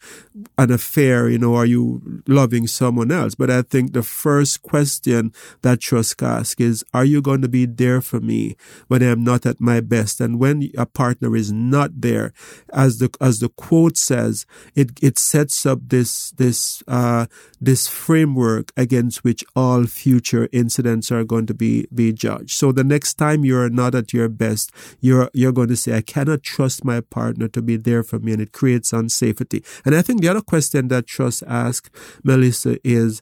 an 0.56 0.72
affair, 0.72 1.28
you 1.28 1.38
know, 1.38 1.54
are 1.54 1.66
you 1.66 2.22
loving 2.26 2.66
someone 2.66 3.12
else? 3.12 3.34
But 3.34 3.50
I 3.50 3.62
think 3.62 3.92
the 3.92 4.02
first 4.02 4.62
question 4.62 5.32
that 5.62 5.80
trust 5.80 6.20
asks 6.22 6.60
is, 6.60 6.84
are 6.92 7.04
you 7.04 7.22
going 7.22 7.42
to 7.42 7.48
be 7.48 7.66
there 7.66 8.00
for 8.00 8.20
me 8.20 8.56
when 8.88 9.02
I'm 9.02 9.22
not 9.22 9.46
at 9.46 9.60
my 9.60 9.80
best? 9.80 10.20
And 10.20 10.38
when 10.38 10.70
a 10.76 10.86
partner 10.86 11.36
is 11.36 11.52
not 11.52 12.00
there, 12.00 12.32
as 12.72 12.98
the, 12.98 13.14
as 13.20 13.38
the 13.38 13.50
quote 13.50 13.96
says, 13.96 14.46
it, 14.74 14.90
it 15.02 15.18
sets 15.18 15.64
up 15.64 15.78
this, 15.88 16.30
this, 16.32 16.82
uh, 16.88 17.26
this 17.60 17.86
framework 17.86 18.72
against 18.76 19.24
which 19.28 19.44
all 19.54 19.84
future 19.84 20.48
incidents 20.52 21.12
are 21.12 21.22
going 21.22 21.44
to 21.44 21.52
be, 21.52 21.86
be 21.94 22.14
judged. 22.14 22.52
So 22.52 22.72
the 22.72 22.82
next 22.82 23.16
time 23.24 23.44
you're 23.44 23.68
not 23.68 23.94
at 23.94 24.14
your 24.14 24.30
best, 24.30 24.72
you're, 25.02 25.28
you're 25.34 25.52
going 25.52 25.68
to 25.68 25.76
say, 25.76 25.94
I 25.94 26.00
cannot 26.00 26.42
trust 26.42 26.82
my 26.82 27.02
partner 27.02 27.46
to 27.48 27.60
be 27.60 27.76
there 27.76 28.02
for 28.02 28.18
me. 28.18 28.32
And 28.32 28.40
it 28.40 28.52
creates 28.52 28.90
unsafety. 28.90 29.62
And 29.84 29.94
I 29.94 30.00
think 30.00 30.22
the 30.22 30.28
other 30.28 30.40
question 30.40 30.88
that 30.88 31.06
trust 31.06 31.42
asks, 31.46 31.90
Melissa, 32.24 32.78
is, 32.82 33.20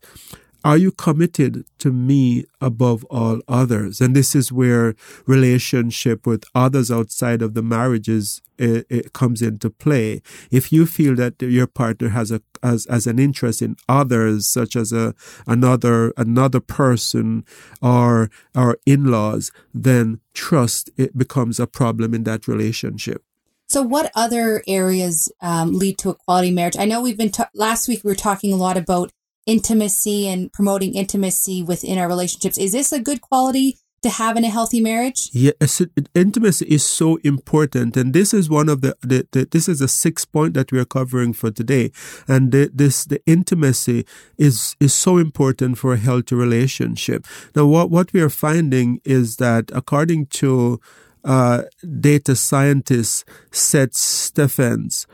are 0.66 0.76
you 0.76 0.90
committed 0.90 1.64
to 1.79 1.92
me 1.92 2.44
above 2.61 3.05
all 3.05 3.40
others? 3.46 4.00
And 4.00 4.16
this 4.16 4.35
is 4.35 4.50
where 4.50 4.96
relationship 5.24 6.26
with 6.26 6.42
others 6.57 6.90
outside 6.90 7.40
of 7.40 7.55
the 7.55 7.62
marriages 7.62 8.42
it, 8.59 8.85
it 8.90 9.12
comes 9.12 9.42
into 9.42 9.70
play. 9.70 10.22
If 10.50 10.72
you 10.72 10.85
feel 10.85 11.14
that 11.16 11.40
your 11.40 11.68
partner 11.68 12.09
has 12.09 12.33
a 12.33 12.42
as, 12.64 12.85
as 12.87 13.07
an 13.07 13.20
interest 13.20 13.62
in 13.62 13.76
others, 13.88 14.48
such 14.48 14.74
as 14.74 14.92
a 14.92 15.14
another 15.46 16.12
another 16.16 16.59
person 16.59 17.44
or 17.81 18.29
or 18.52 18.76
in-laws, 18.87 19.52
then 19.72 20.18
trust 20.35 20.90
it 20.96 21.16
becomes 21.16 21.61
a 21.61 21.68
problem 21.68 22.12
in 22.12 22.24
that 22.24 22.48
relationship. 22.48 23.22
So, 23.68 23.83
what 23.83 24.11
other 24.14 24.62
areas 24.66 25.31
um, 25.40 25.72
lead 25.79 25.98
to 25.98 26.11
a 26.11 26.14
quality 26.14 26.50
marriage? 26.50 26.76
I 26.76 26.87
know 26.87 27.00
we've 27.00 27.16
been 27.16 27.33
last 27.55 27.88
week 27.88 28.02
we 28.02 28.11
were 28.11 28.16
talking 28.16 28.52
a 28.52 28.57
lot 28.57 28.76
about 28.76 29.12
intimacy 29.46 30.28
and 30.28 30.52
promoting 30.52 30.94
intimacy 30.94 31.62
within 31.62 31.98
our 31.98 32.09
relationships. 32.09 32.59
Is 32.59 32.72
this 32.72 32.92
a 32.92 33.00
good 33.00 33.20
quality 33.20 33.78
to 34.02 34.11
have 34.11 34.37
in 34.37 34.44
a 34.44 34.48
healthy 34.48 34.80
marriage? 34.80 35.30
Yes, 35.32 35.82
intimacy 36.14 36.66
is 36.66 36.85
so 36.85 37.16
important, 37.24 37.96
and 37.96 38.12
this 38.12 38.35
is 38.35 38.50
one 38.50 38.68
of 38.68 38.80
the, 38.80 38.96
the, 39.00 39.26
the 39.32 39.48
this 39.50 39.68
is 39.68 39.80
a 39.80 39.88
sixth 39.88 40.30
point 40.32 40.54
that 40.54 40.70
we 40.70 40.78
are 40.78 40.85
covering 40.85 41.32
for 41.32 41.50
today. 41.50 41.90
And 42.28 42.52
the, 42.52 42.70
this 42.72 43.04
the 43.04 43.20
intimacy 43.26 44.06
is 44.37 44.76
is 44.80 44.94
so 44.94 45.18
important 45.18 45.78
for 45.78 45.92
a 45.92 45.96
healthy 45.96 46.35
relationship. 46.35 47.26
Now, 47.54 47.66
what 47.66 47.90
what 47.90 48.12
we 48.12 48.20
are 48.20 48.30
finding 48.30 49.00
is 49.04 49.37
that 49.37 49.70
according 49.74 50.26
to 50.26 50.80
uh, 51.24 51.62
data 52.00 52.37
scientist 52.37 53.24
Seth 53.50 53.94
Stephens, 53.94 55.06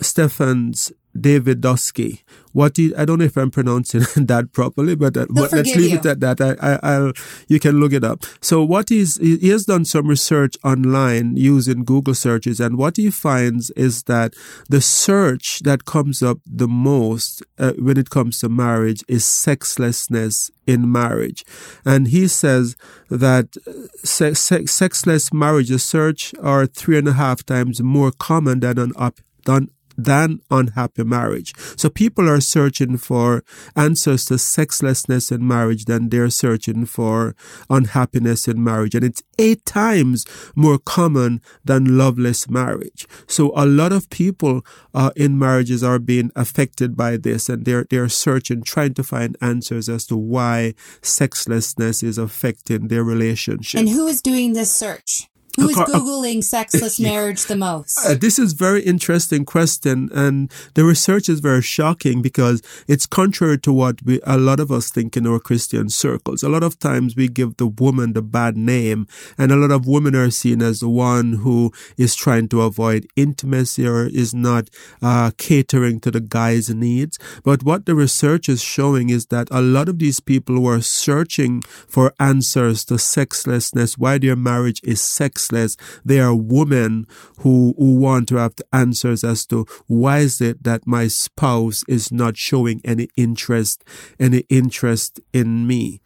Stephens 0.00 0.92
David 1.18 1.60
Dusky. 1.60 2.22
What 2.52 2.76
he, 2.76 2.94
I 2.94 3.04
don't 3.04 3.18
know 3.18 3.24
if 3.24 3.36
I'm 3.36 3.50
pronouncing 3.50 4.00
that 4.26 4.52
properly, 4.52 4.94
but, 4.94 5.16
uh, 5.16 5.26
but 5.30 5.52
let's 5.52 5.74
leave 5.74 5.92
you. 5.92 5.98
it 5.98 6.06
at 6.06 6.20
that. 6.20 6.40
I, 6.40 6.78
I, 6.82 6.98
will 6.98 7.12
you 7.48 7.58
can 7.58 7.80
look 7.80 7.92
it 7.92 8.04
up. 8.04 8.24
So 8.40 8.62
what 8.62 8.90
he's, 8.90 9.16
he 9.16 9.48
has 9.48 9.64
done 9.64 9.84
some 9.84 10.06
research 10.06 10.56
online 10.62 11.36
using 11.36 11.84
Google 11.84 12.14
searches, 12.14 12.60
and 12.60 12.76
what 12.76 12.96
he 12.96 13.10
finds 13.10 13.70
is 13.70 14.04
that 14.04 14.34
the 14.68 14.80
search 14.80 15.60
that 15.60 15.84
comes 15.84 16.22
up 16.22 16.38
the 16.46 16.68
most 16.68 17.42
uh, 17.58 17.72
when 17.78 17.96
it 17.96 18.10
comes 18.10 18.40
to 18.40 18.48
marriage 18.48 19.02
is 19.08 19.24
sexlessness 19.24 20.50
in 20.66 20.90
marriage, 20.90 21.44
and 21.84 22.08
he 22.08 22.28
says 22.28 22.76
that 23.10 23.56
uh, 23.66 23.72
sex, 24.04 24.40
sex, 24.40 24.72
sexless 24.72 25.32
marriages 25.32 25.82
search 25.82 26.34
are 26.42 26.66
three 26.66 26.98
and 26.98 27.08
a 27.08 27.14
half 27.14 27.44
times 27.44 27.80
more 27.82 28.12
common 28.12 28.60
than 28.60 28.78
an 28.78 28.92
up 28.96 29.20
than 29.44 29.68
than 30.04 30.40
unhappy 30.50 31.04
marriage. 31.04 31.52
So 31.76 31.88
people 31.88 32.28
are 32.28 32.40
searching 32.40 32.96
for 32.96 33.44
answers 33.76 34.24
to 34.26 34.34
sexlessness 34.34 35.30
in 35.30 35.46
marriage 35.46 35.84
than 35.84 36.08
they're 36.08 36.30
searching 36.30 36.86
for 36.86 37.34
unhappiness 37.70 38.48
in 38.48 38.62
marriage. 38.62 38.94
And 38.94 39.04
it's 39.04 39.22
eight 39.38 39.64
times 39.64 40.24
more 40.54 40.78
common 40.78 41.40
than 41.64 41.96
loveless 41.98 42.48
marriage. 42.48 43.06
So 43.26 43.52
a 43.56 43.66
lot 43.66 43.92
of 43.92 44.10
people 44.10 44.64
uh, 44.94 45.10
in 45.16 45.38
marriages 45.38 45.82
are 45.82 45.98
being 45.98 46.30
affected 46.36 46.96
by 46.96 47.16
this 47.16 47.48
and 47.48 47.64
they're, 47.64 47.86
they're 47.88 48.08
searching, 48.08 48.62
trying 48.62 48.94
to 48.94 49.02
find 49.02 49.36
answers 49.40 49.88
as 49.88 50.06
to 50.06 50.16
why 50.16 50.74
sexlessness 51.00 52.02
is 52.02 52.18
affecting 52.18 52.88
their 52.88 53.04
relationship. 53.04 53.78
And 53.78 53.88
who 53.88 54.06
is 54.06 54.22
doing 54.22 54.52
this 54.52 54.72
search? 54.72 55.28
Who 55.56 55.68
is 55.68 55.76
Googling 55.76 56.42
sexless 56.42 56.98
marriage 57.00 57.44
the 57.44 57.56
most? 57.56 57.98
Uh, 58.06 58.14
this 58.14 58.38
is 58.38 58.54
very 58.54 58.82
interesting 58.82 59.44
question. 59.44 60.08
And 60.14 60.50
the 60.74 60.84
research 60.84 61.28
is 61.28 61.40
very 61.40 61.62
shocking 61.62 62.22
because 62.22 62.62
it's 62.88 63.04
contrary 63.04 63.58
to 63.58 63.72
what 63.72 64.02
we, 64.02 64.20
a 64.24 64.38
lot 64.38 64.60
of 64.60 64.72
us 64.72 64.90
think 64.90 65.16
in 65.16 65.26
our 65.26 65.38
Christian 65.38 65.90
circles. 65.90 66.42
A 66.42 66.48
lot 66.48 66.62
of 66.62 66.78
times 66.78 67.16
we 67.16 67.28
give 67.28 67.58
the 67.58 67.66
woman 67.66 68.14
the 68.14 68.22
bad 68.22 68.56
name 68.56 69.06
and 69.36 69.52
a 69.52 69.56
lot 69.56 69.70
of 69.70 69.86
women 69.86 70.16
are 70.16 70.30
seen 70.30 70.62
as 70.62 70.80
the 70.80 70.88
one 70.88 71.34
who 71.34 71.70
is 71.98 72.14
trying 72.14 72.48
to 72.48 72.62
avoid 72.62 73.06
intimacy 73.14 73.86
or 73.86 74.06
is 74.06 74.32
not 74.32 74.70
uh, 75.02 75.32
catering 75.36 76.00
to 76.00 76.10
the 76.10 76.20
guy's 76.20 76.70
needs. 76.70 77.18
But 77.44 77.62
what 77.62 77.84
the 77.84 77.94
research 77.94 78.48
is 78.48 78.62
showing 78.62 79.10
is 79.10 79.26
that 79.26 79.48
a 79.50 79.60
lot 79.60 79.88
of 79.88 79.98
these 79.98 80.20
people 80.20 80.56
who 80.56 80.66
are 80.68 80.80
searching 80.80 81.62
for 81.62 82.14
answers 82.18 82.84
to 82.86 82.94
sexlessness, 82.94 83.98
why 83.98 84.18
their 84.18 84.36
marriage 84.36 84.80
is 84.82 85.00
sex 85.00 85.41
sexless. 85.42 85.76
They 86.04 86.20
are 86.20 86.34
women 86.34 87.06
who, 87.38 87.74
who 87.78 87.96
want 87.96 88.28
to 88.28 88.36
have 88.36 88.54
answers 88.72 89.24
as 89.24 89.46
to 89.46 89.66
why 89.86 90.18
is 90.18 90.40
it 90.40 90.62
that 90.64 90.86
my 90.86 91.08
spouse 91.08 91.84
is 91.88 92.12
not 92.12 92.36
showing 92.36 92.80
any 92.84 93.08
interest, 93.16 93.84
any 94.18 94.44
interest 94.48 95.20
in 95.32 95.66
me. 95.66 96.00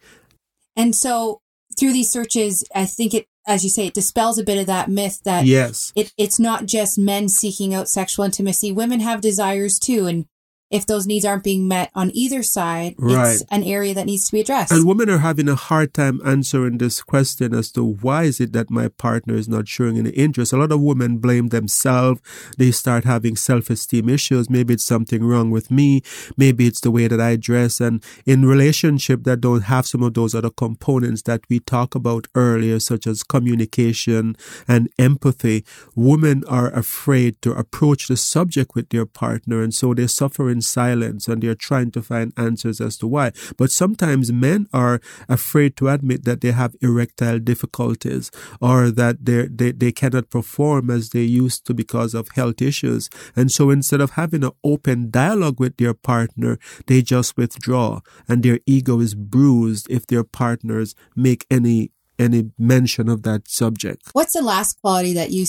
And 0.75 0.95
so 0.95 1.41
through 1.77 1.93
these 1.93 2.11
searches, 2.11 2.63
I 2.73 2.85
think 2.85 3.13
it, 3.13 3.27
as 3.45 3.63
you 3.63 3.69
say, 3.69 3.87
it 3.87 3.93
dispels 3.93 4.37
a 4.37 4.43
bit 4.43 4.57
of 4.57 4.65
that 4.67 4.89
myth 4.89 5.21
that 5.23 5.45
yes, 5.45 5.93
it, 5.95 6.11
it's 6.17 6.39
not 6.39 6.65
just 6.65 6.99
men 6.99 7.29
seeking 7.29 7.73
out 7.73 7.87
sexual 7.87 8.25
intimacy. 8.25 8.71
Women 8.71 8.99
have 8.99 9.21
desires 9.21 9.79
too. 9.79 10.05
And 10.05 10.25
if 10.69 10.85
those 10.85 11.07
needs 11.07 11.23
aren't 11.23 11.43
being 11.43 11.67
met 11.67 11.89
on 11.95 12.11
either 12.13 12.43
side, 12.43 12.95
right. 12.97 13.33
it's 13.33 13.43
an 13.51 13.63
area 13.63 13.93
that 13.93 14.05
needs 14.05 14.25
to 14.25 14.31
be 14.33 14.41
addressed. 14.41 14.71
And 14.71 14.85
women 14.85 15.09
are 15.09 15.19
having 15.19 15.47
a 15.47 15.55
hard 15.55 15.93
time 15.93 16.19
answering 16.25 16.77
this 16.77 17.01
question 17.01 17.53
as 17.53 17.71
to 17.71 17.83
why 17.83 18.23
is 18.23 18.41
it 18.41 18.51
that 18.53 18.69
my 18.69 18.89
partner 18.89 19.35
is 19.35 19.47
not 19.47 19.67
showing 19.67 19.97
any 19.97 20.09
interest. 20.09 20.51
A 20.51 20.57
lot 20.57 20.71
of 20.71 20.81
women 20.81 21.17
blame 21.19 21.49
themselves. 21.49 22.21
They 22.57 22.71
start 22.71 23.05
having 23.05 23.35
self-esteem 23.37 24.09
issues. 24.09 24.49
Maybe 24.49 24.73
it's 24.73 24.83
something 24.83 25.23
wrong 25.23 25.51
with 25.51 25.71
me. 25.71 26.01
Maybe 26.35 26.67
it's 26.67 26.81
the 26.81 26.91
way 26.91 27.07
that 27.07 27.21
I 27.21 27.37
dress. 27.37 27.79
And 27.79 28.03
in 28.25 28.45
relationship 28.45 29.23
that 29.23 29.41
don't 29.41 29.61
have 29.61 29.87
some 29.87 30.03
of 30.03 30.15
those 30.15 30.35
other 30.35 30.49
components 30.49 31.21
that 31.23 31.41
we 31.49 31.59
talk 31.59 31.95
about 31.95 32.27
earlier, 32.35 32.79
such 32.79 33.07
as 33.07 33.23
communication 33.23 34.35
and 34.67 34.89
empathy, 34.99 35.63
women 35.95 36.43
are 36.47 36.71
afraid 36.71 37.41
to 37.43 37.53
approach 37.53 38.07
the 38.07 38.17
subject 38.17 38.75
with 38.75 38.89
their 38.89 39.05
partner. 39.05 39.61
And 39.61 39.73
so 39.73 39.93
they 39.93 40.07
suffer 40.07 40.49
in 40.57 40.61
silence 40.61 41.27
and 41.27 41.41
they're 41.41 41.67
trying 41.69 41.91
to 41.91 42.01
find 42.01 42.33
answers 42.35 42.81
as 42.81 42.97
to 42.97 43.07
why. 43.07 43.31
But 43.57 43.71
sometimes 43.71 44.31
men 44.31 44.67
are 44.73 44.99
afraid 45.29 45.77
to 45.77 45.89
admit 45.89 46.25
that 46.25 46.41
they 46.41 46.51
have 46.51 46.75
erectile 46.81 47.39
difficulties 47.39 48.31
or 48.59 48.89
that 48.91 49.25
they, 49.25 49.71
they 49.71 49.91
cannot 49.91 50.29
perform 50.29 50.89
as 50.89 51.09
they 51.09 51.27
used 51.43 51.65
to 51.65 51.73
because 51.73 52.13
of 52.13 52.29
health 52.39 52.61
issues. 52.61 53.09
And 53.35 53.51
so 53.51 53.69
instead 53.69 54.01
of 54.01 54.11
having 54.11 54.43
an 54.43 54.51
open 54.63 55.11
dialogue 55.11 55.59
with 55.59 55.77
their 55.77 55.93
partner, 55.93 56.57
they 56.87 57.01
just 57.01 57.37
withdraw 57.37 58.01
and 58.27 58.41
their 58.41 58.59
ego 58.65 58.99
is 58.99 59.13
bruised 59.13 59.89
if 59.89 60.07
their 60.07 60.23
partners 60.23 60.95
make 61.15 61.45
any 61.51 61.91
any 62.19 62.49
mention 62.57 63.09
of 63.09 63.21
that 63.21 63.47
subject. 63.47 64.01
What's 64.13 64.33
the 64.33 64.41
last 64.41 64.81
quality 64.81 65.13
that 65.13 65.29
you 65.29 65.45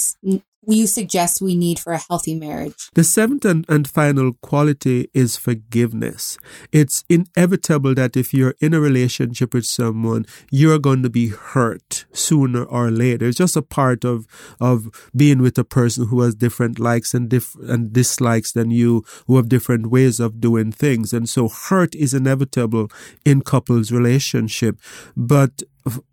you 0.76 0.86
suggest 0.86 1.40
we 1.40 1.56
need 1.56 1.78
for 1.78 1.92
a 1.92 1.98
healthy 1.98 2.34
marriage? 2.34 2.90
The 2.94 3.04
seventh 3.04 3.44
and, 3.44 3.64
and 3.68 3.88
final 3.88 4.34
quality 4.34 5.08
is 5.14 5.36
forgiveness. 5.36 6.38
It's 6.72 7.04
inevitable 7.08 7.94
that 7.94 8.16
if 8.16 8.34
you're 8.34 8.54
in 8.60 8.74
a 8.74 8.80
relationship 8.80 9.54
with 9.54 9.64
someone, 9.66 10.26
you're 10.50 10.78
going 10.78 11.02
to 11.02 11.10
be 11.10 11.28
hurt 11.28 12.04
sooner 12.12 12.64
or 12.64 12.90
later. 12.90 13.26
It's 13.26 13.38
just 13.38 13.56
a 13.56 13.62
part 13.62 14.04
of, 14.04 14.26
of 14.60 15.10
being 15.16 15.40
with 15.40 15.58
a 15.58 15.64
person 15.64 16.08
who 16.08 16.20
has 16.20 16.34
different 16.34 16.78
likes 16.78 17.14
and, 17.14 17.32
and 17.62 17.92
dislikes 17.92 18.52
than 18.52 18.70
you, 18.70 19.04
who 19.26 19.36
have 19.36 19.48
different 19.48 19.90
ways 19.90 20.20
of 20.20 20.40
doing 20.40 20.72
things. 20.72 21.12
And 21.12 21.28
so 21.28 21.48
hurt 21.48 21.94
is 21.94 22.14
inevitable 22.14 22.90
in 23.24 23.42
couples 23.42 23.90
relationship. 23.90 24.78
But 25.16 25.62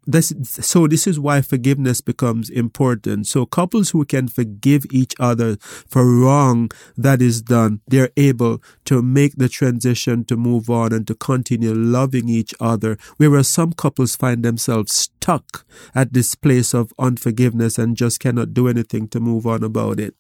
this, 0.06 0.34
so 0.44 0.88
this 0.88 1.08
is 1.08 1.20
why 1.20 1.42
forgiveness 1.42 2.02
becomes 2.02 2.50
important. 2.50 3.28
So 3.28 3.46
couples 3.46 3.92
who 3.92 4.06
can 4.06 4.28
forgive 4.28 4.86
each 4.92 5.14
other 5.20 5.58
for 5.62 6.06
wrong 6.06 6.72
that 6.98 7.22
is 7.22 7.42
done, 7.42 7.82
they're 7.88 8.12
able 8.18 8.62
to 8.86 9.02
make 9.02 9.36
the 9.36 9.50
transition 9.50 10.26
to 10.26 10.38
move 10.38 10.70
on 10.70 10.94
and 10.94 11.08
to 11.08 11.16
continue 11.16 11.74
loving 11.74 12.30
each 12.30 12.54
other. 12.60 12.98
Whereas 13.18 13.48
some 13.48 13.74
couples 13.74 14.16
find 14.16 14.44
themselves 14.44 14.94
stuck 14.94 15.66
at 15.94 16.14
this 16.14 16.36
place 16.36 16.74
of 16.74 16.94
unforgiveness 17.00 17.78
and 17.78 17.98
just 17.98 18.20
cannot 18.20 18.54
do 18.54 18.68
anything 18.68 19.08
to 19.10 19.20
move 19.20 19.46
on 19.48 19.64
about 19.64 20.00
it 20.00 20.16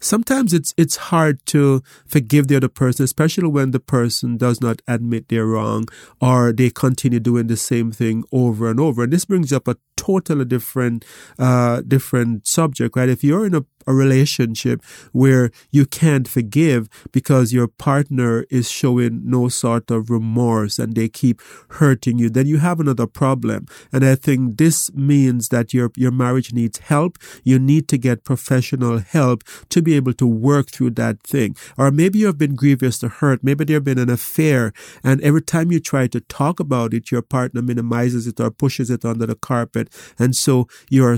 sometimes 0.00 0.52
it's 0.52 0.74
it's 0.76 0.96
hard 0.96 1.44
to 1.46 1.82
forgive 2.06 2.48
the 2.48 2.56
other 2.56 2.68
person, 2.68 3.04
especially 3.04 3.48
when 3.48 3.70
the 3.70 3.80
person 3.80 4.36
does 4.36 4.60
not 4.60 4.82
admit 4.86 5.28
they're 5.28 5.46
wrong 5.46 5.86
or 6.20 6.52
they 6.52 6.70
continue 6.70 7.20
doing 7.20 7.46
the 7.46 7.56
same 7.56 7.92
thing 7.92 8.24
over 8.32 8.70
and 8.70 8.80
over. 8.80 9.04
And 9.04 9.12
this 9.12 9.24
brings 9.24 9.52
up 9.52 9.68
a 9.68 9.76
totally 9.96 10.44
different 10.44 11.04
uh, 11.38 11.82
different 11.82 12.46
subject, 12.46 12.96
right? 12.96 13.08
If 13.08 13.24
you're 13.24 13.46
in 13.46 13.54
a 13.54 13.64
a 13.86 13.94
relationship 13.94 14.82
where 15.12 15.50
you 15.70 15.86
can't 15.86 16.26
forgive 16.28 16.88
because 17.12 17.52
your 17.52 17.68
partner 17.68 18.44
is 18.50 18.70
showing 18.70 19.22
no 19.24 19.48
sort 19.48 19.90
of 19.90 20.10
remorse 20.10 20.78
and 20.78 20.94
they 20.94 21.08
keep 21.08 21.40
hurting 21.70 22.18
you, 22.18 22.28
then 22.28 22.46
you 22.46 22.58
have 22.58 22.80
another 22.80 23.06
problem. 23.06 23.66
And 23.92 24.04
I 24.04 24.16
think 24.16 24.58
this 24.58 24.92
means 24.94 25.48
that 25.50 25.72
your, 25.72 25.90
your 25.96 26.10
marriage 26.10 26.52
needs 26.52 26.78
help. 26.78 27.18
You 27.44 27.58
need 27.58 27.88
to 27.88 27.98
get 27.98 28.24
professional 28.24 28.98
help 28.98 29.44
to 29.70 29.82
be 29.82 29.94
able 29.94 30.14
to 30.14 30.26
work 30.26 30.70
through 30.70 30.90
that 30.90 31.22
thing. 31.22 31.56
Or 31.78 31.90
maybe 31.90 32.18
you 32.18 32.26
have 32.26 32.38
been 32.38 32.54
grievous 32.54 32.98
to 33.00 33.08
hurt. 33.08 33.44
Maybe 33.44 33.64
there 33.64 33.76
have 33.76 33.84
been 33.84 33.98
an 33.98 34.10
affair 34.10 34.72
and 35.04 35.20
every 35.20 35.42
time 35.42 35.70
you 35.70 35.80
try 35.80 36.06
to 36.08 36.20
talk 36.20 36.60
about 36.60 36.94
it, 36.94 37.10
your 37.10 37.22
partner 37.22 37.62
minimizes 37.62 38.26
it 38.26 38.40
or 38.40 38.50
pushes 38.50 38.90
it 38.90 39.04
under 39.04 39.26
the 39.26 39.34
carpet. 39.34 39.85
And 40.18 40.34
so 40.36 40.68
you're 40.90 41.16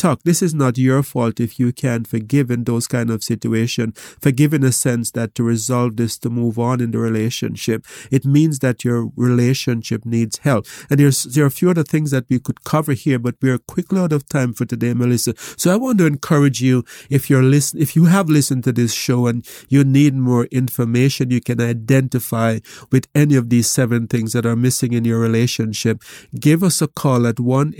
stuck. 0.00 0.22
This 0.22 0.40
is 0.40 0.54
not 0.54 0.78
your 0.78 1.02
fault 1.02 1.40
if 1.40 1.60
you 1.60 1.74
can't 1.74 2.06
forgive 2.06 2.50
in 2.50 2.64
those 2.64 2.86
kind 2.86 3.10
of 3.10 3.22
situation. 3.22 3.92
Forgive 3.92 4.54
in 4.54 4.64
a 4.64 4.72
sense 4.72 5.10
that 5.10 5.34
to 5.34 5.42
resolve 5.42 5.96
this, 5.96 6.16
to 6.20 6.30
move 6.30 6.58
on 6.58 6.80
in 6.80 6.90
the 6.92 6.98
relationship, 6.98 7.84
it 8.10 8.24
means 8.24 8.60
that 8.60 8.82
your 8.82 9.10
relationship 9.14 10.06
needs 10.06 10.38
help. 10.38 10.64
And 10.88 10.98
there's, 10.98 11.24
there 11.24 11.44
are 11.44 11.48
a 11.48 11.50
few 11.50 11.68
other 11.68 11.82
things 11.82 12.12
that 12.12 12.24
we 12.30 12.38
could 12.38 12.64
cover 12.64 12.92
here, 12.92 13.18
but 13.18 13.34
we 13.42 13.50
are 13.50 13.58
quickly 13.58 14.00
out 14.00 14.12
of 14.12 14.26
time 14.26 14.54
for 14.54 14.64
today, 14.64 14.94
Melissa. 14.94 15.34
So 15.58 15.70
I 15.70 15.76
want 15.76 15.98
to 15.98 16.06
encourage 16.06 16.62
you, 16.62 16.82
if 17.10 17.28
you're 17.28 17.42
listen, 17.42 17.78
if 17.78 17.94
you 17.94 18.06
have 18.06 18.30
listened 18.30 18.64
to 18.64 18.72
this 18.72 18.94
show 18.94 19.26
and 19.26 19.46
you 19.68 19.84
need 19.84 20.14
more 20.14 20.46
information, 20.46 21.30
you 21.30 21.42
can 21.42 21.60
identify 21.60 22.60
with 22.90 23.06
any 23.14 23.36
of 23.36 23.50
these 23.50 23.68
seven 23.68 24.06
things 24.06 24.32
that 24.32 24.46
are 24.46 24.56
missing 24.56 24.94
in 24.94 25.04
your 25.04 25.18
relationship. 25.18 26.02
Give 26.34 26.62
us 26.62 26.80
a 26.80 26.88
call 26.88 27.26
at 27.26 27.38
1 27.38 27.74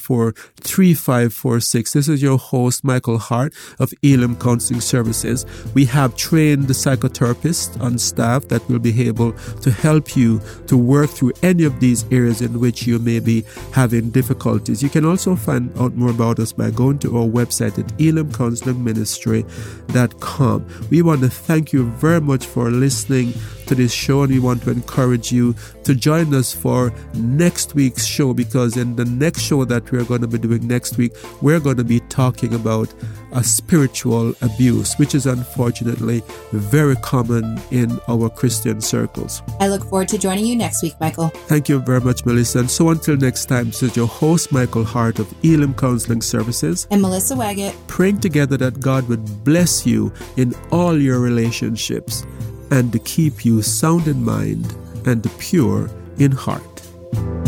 877 0.00 0.50
3546. 0.60 1.92
This 1.92 2.08
is 2.08 2.22
your 2.22 2.38
host, 2.38 2.84
Michael 2.84 3.18
Hart 3.18 3.52
of 3.78 3.92
Elim 4.02 4.36
Counseling 4.36 4.80
Services. 4.80 5.44
We 5.74 5.84
have 5.86 6.14
trained 6.16 6.68
the 6.68 6.74
psychotherapists 6.74 7.80
on 7.80 7.98
staff 7.98 8.46
that 8.48 8.68
will 8.68 8.78
be 8.78 9.08
able 9.08 9.32
to 9.32 9.70
help 9.70 10.14
you 10.16 10.40
to 10.66 10.76
work 10.76 11.08
through 11.10 11.32
any 11.42 11.64
of 11.64 11.80
these 11.80 12.04
areas 12.12 12.40
in 12.40 12.60
which 12.60 12.86
you 12.86 12.98
may 12.98 13.20
be 13.20 13.44
having 13.72 14.10
difficulties. 14.10 14.82
You 14.82 14.88
can 14.88 15.04
also 15.04 15.36
find 15.36 15.70
out 15.78 15.94
more 15.94 16.10
about 16.10 16.38
us 16.38 16.52
by 16.52 16.70
going 16.70 16.98
to 17.00 17.18
our 17.18 17.26
website 17.26 17.78
at 17.78 17.86
elimcounselingministry.com. 17.98 20.66
We 20.90 21.02
want 21.02 21.20
to 21.22 21.30
thank 21.30 21.72
you 21.72 21.90
very 21.90 22.20
much 22.20 22.46
for 22.46 22.70
listening 22.70 23.34
to 23.70 23.76
this 23.76 23.92
show 23.92 24.22
and 24.22 24.32
we 24.32 24.40
want 24.40 24.62
to 24.64 24.70
encourage 24.70 25.30
you 25.30 25.54
to 25.84 25.94
join 25.94 26.34
us 26.34 26.52
for 26.52 26.92
next 27.14 27.76
week's 27.76 28.04
show 28.04 28.34
because 28.34 28.76
in 28.76 28.96
the 28.96 29.04
next 29.04 29.42
show 29.42 29.64
that 29.64 29.90
we're 29.92 30.04
going 30.04 30.20
to 30.20 30.26
be 30.26 30.38
doing 30.38 30.66
next 30.66 30.98
week, 30.98 31.12
we're 31.40 31.60
going 31.60 31.76
to 31.76 31.84
be 31.84 32.00
talking 32.00 32.52
about 32.52 32.92
a 33.32 33.44
spiritual 33.44 34.34
abuse, 34.42 34.94
which 34.94 35.14
is 35.14 35.24
unfortunately 35.24 36.20
very 36.50 36.96
common 36.96 37.60
in 37.70 38.00
our 38.08 38.28
Christian 38.28 38.80
circles. 38.80 39.40
I 39.60 39.68
look 39.68 39.84
forward 39.84 40.08
to 40.08 40.18
joining 40.18 40.46
you 40.46 40.56
next 40.56 40.82
week, 40.82 40.94
Michael. 41.00 41.28
Thank 41.28 41.68
you 41.68 41.78
very 41.78 42.00
much, 42.00 42.26
Melissa. 42.26 42.58
And 42.58 42.70
so 42.70 42.88
until 42.88 43.16
next 43.16 43.44
time, 43.46 43.66
this 43.66 43.84
is 43.84 43.96
your 43.96 44.08
host, 44.08 44.50
Michael 44.50 44.82
Hart 44.82 45.20
of 45.20 45.32
Elim 45.44 45.74
Counseling 45.74 46.22
Services. 46.22 46.88
And 46.90 47.00
Melissa 47.00 47.36
Waggett. 47.36 47.76
Praying 47.86 48.18
together 48.18 48.56
that 48.56 48.80
God 48.80 49.08
would 49.08 49.44
bless 49.44 49.86
you 49.86 50.12
in 50.36 50.54
all 50.72 51.00
your 51.00 51.20
relationships 51.20 52.26
and 52.70 53.04
keep 53.04 53.44
you 53.44 53.62
sound 53.62 54.06
in 54.06 54.24
mind 54.24 54.74
and 55.06 55.22
pure 55.38 55.90
in 56.18 56.32
heart. 56.32 57.39